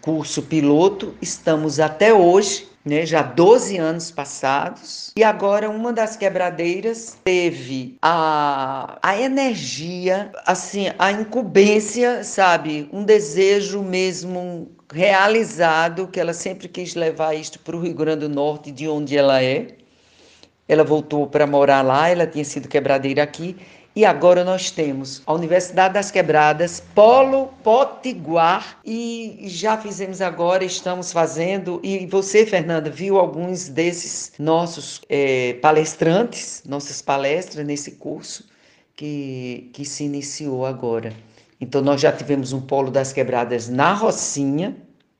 [0.00, 7.16] curso piloto, estamos até hoje né, já 12 anos passados, e agora uma das quebradeiras
[7.22, 16.68] teve a, a energia, assim, a incumbência, sabe, um desejo mesmo realizado, que ela sempre
[16.68, 19.68] quis levar isto para o Rio Grande do Norte, de onde ela é.
[20.68, 23.56] Ela voltou para morar lá, ela tinha sido quebradeira aqui,
[23.94, 31.12] e agora nós temos a Universidade das Quebradas, Polo Potiguar, e já fizemos agora, estamos
[31.12, 38.48] fazendo, e você, Fernanda, viu alguns desses nossos é, palestrantes, nossas palestras nesse curso
[38.96, 41.12] que, que se iniciou agora.
[41.60, 44.74] Então, nós já tivemos um Polo das Quebradas na Rocinha,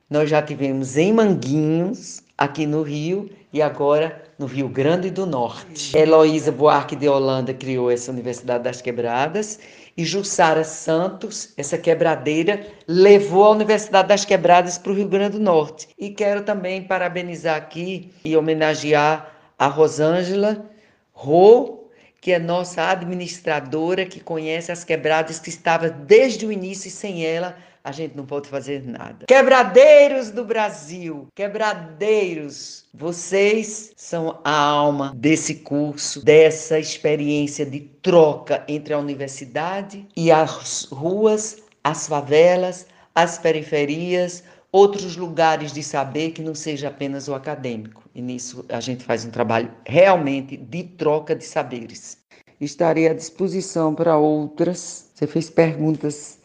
[0.09, 5.97] nós já tivemos em Manguinhos, aqui no Rio, e agora no Rio Grande do Norte.
[5.97, 9.59] Heloísa Buarque de Holanda criou essa Universidade das Quebradas
[9.97, 15.45] e Jussara Santos, essa quebradeira, levou a Universidade das Quebradas para o Rio Grande do
[15.45, 15.89] Norte.
[15.99, 20.65] E quero também parabenizar aqui e homenagear a Rosângela
[21.13, 21.89] Rô,
[22.21, 27.25] que é nossa administradora, que conhece as quebradas, que estava desde o início e sem
[27.25, 29.27] ela a gente não pode fazer nada.
[29.27, 38.95] Quebradeiros do Brasil, quebradeiros, vocês são a alma desse curso, dessa experiência de troca entre
[38.95, 46.55] a universidade e as ruas, as favelas, as periferias, outros lugares de saber que não
[46.55, 48.03] seja apenas o acadêmico.
[48.15, 52.17] E nisso a gente faz um trabalho realmente de troca de saberes.
[52.61, 55.11] Estarei à disposição para outras.
[55.15, 56.39] Você fez perguntas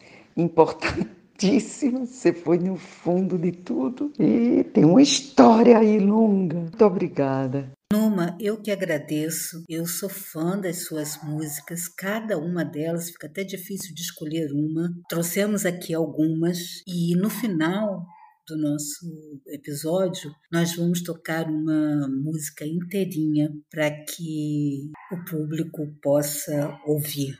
[1.38, 6.58] importantíssimas, você foi no fundo de tudo e tem uma história aí longa.
[6.58, 7.70] Muito obrigada.
[7.92, 9.64] Numa, eu que agradeço.
[9.68, 14.90] Eu sou fã das suas músicas, cada uma delas fica até difícil de escolher uma.
[15.08, 18.04] Trouxemos aqui algumas e no final
[18.46, 19.06] do nosso
[19.48, 27.38] episódio, nós vamos tocar uma música inteirinha para que o público possa ouvir.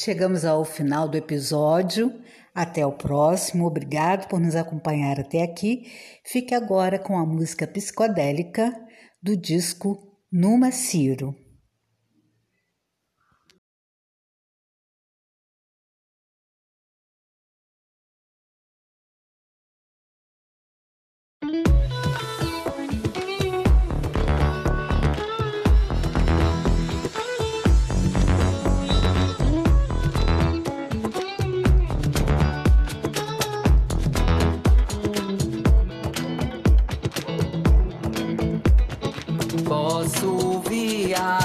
[0.00, 2.22] Chegamos ao final do episódio.
[2.54, 3.66] Até o próximo.
[3.66, 5.90] Obrigado por nos acompanhar até aqui.
[6.24, 8.72] Fique agora com a música psicodélica
[9.20, 11.34] do disco Numa Ciro.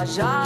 [0.03, 0.42] Viajar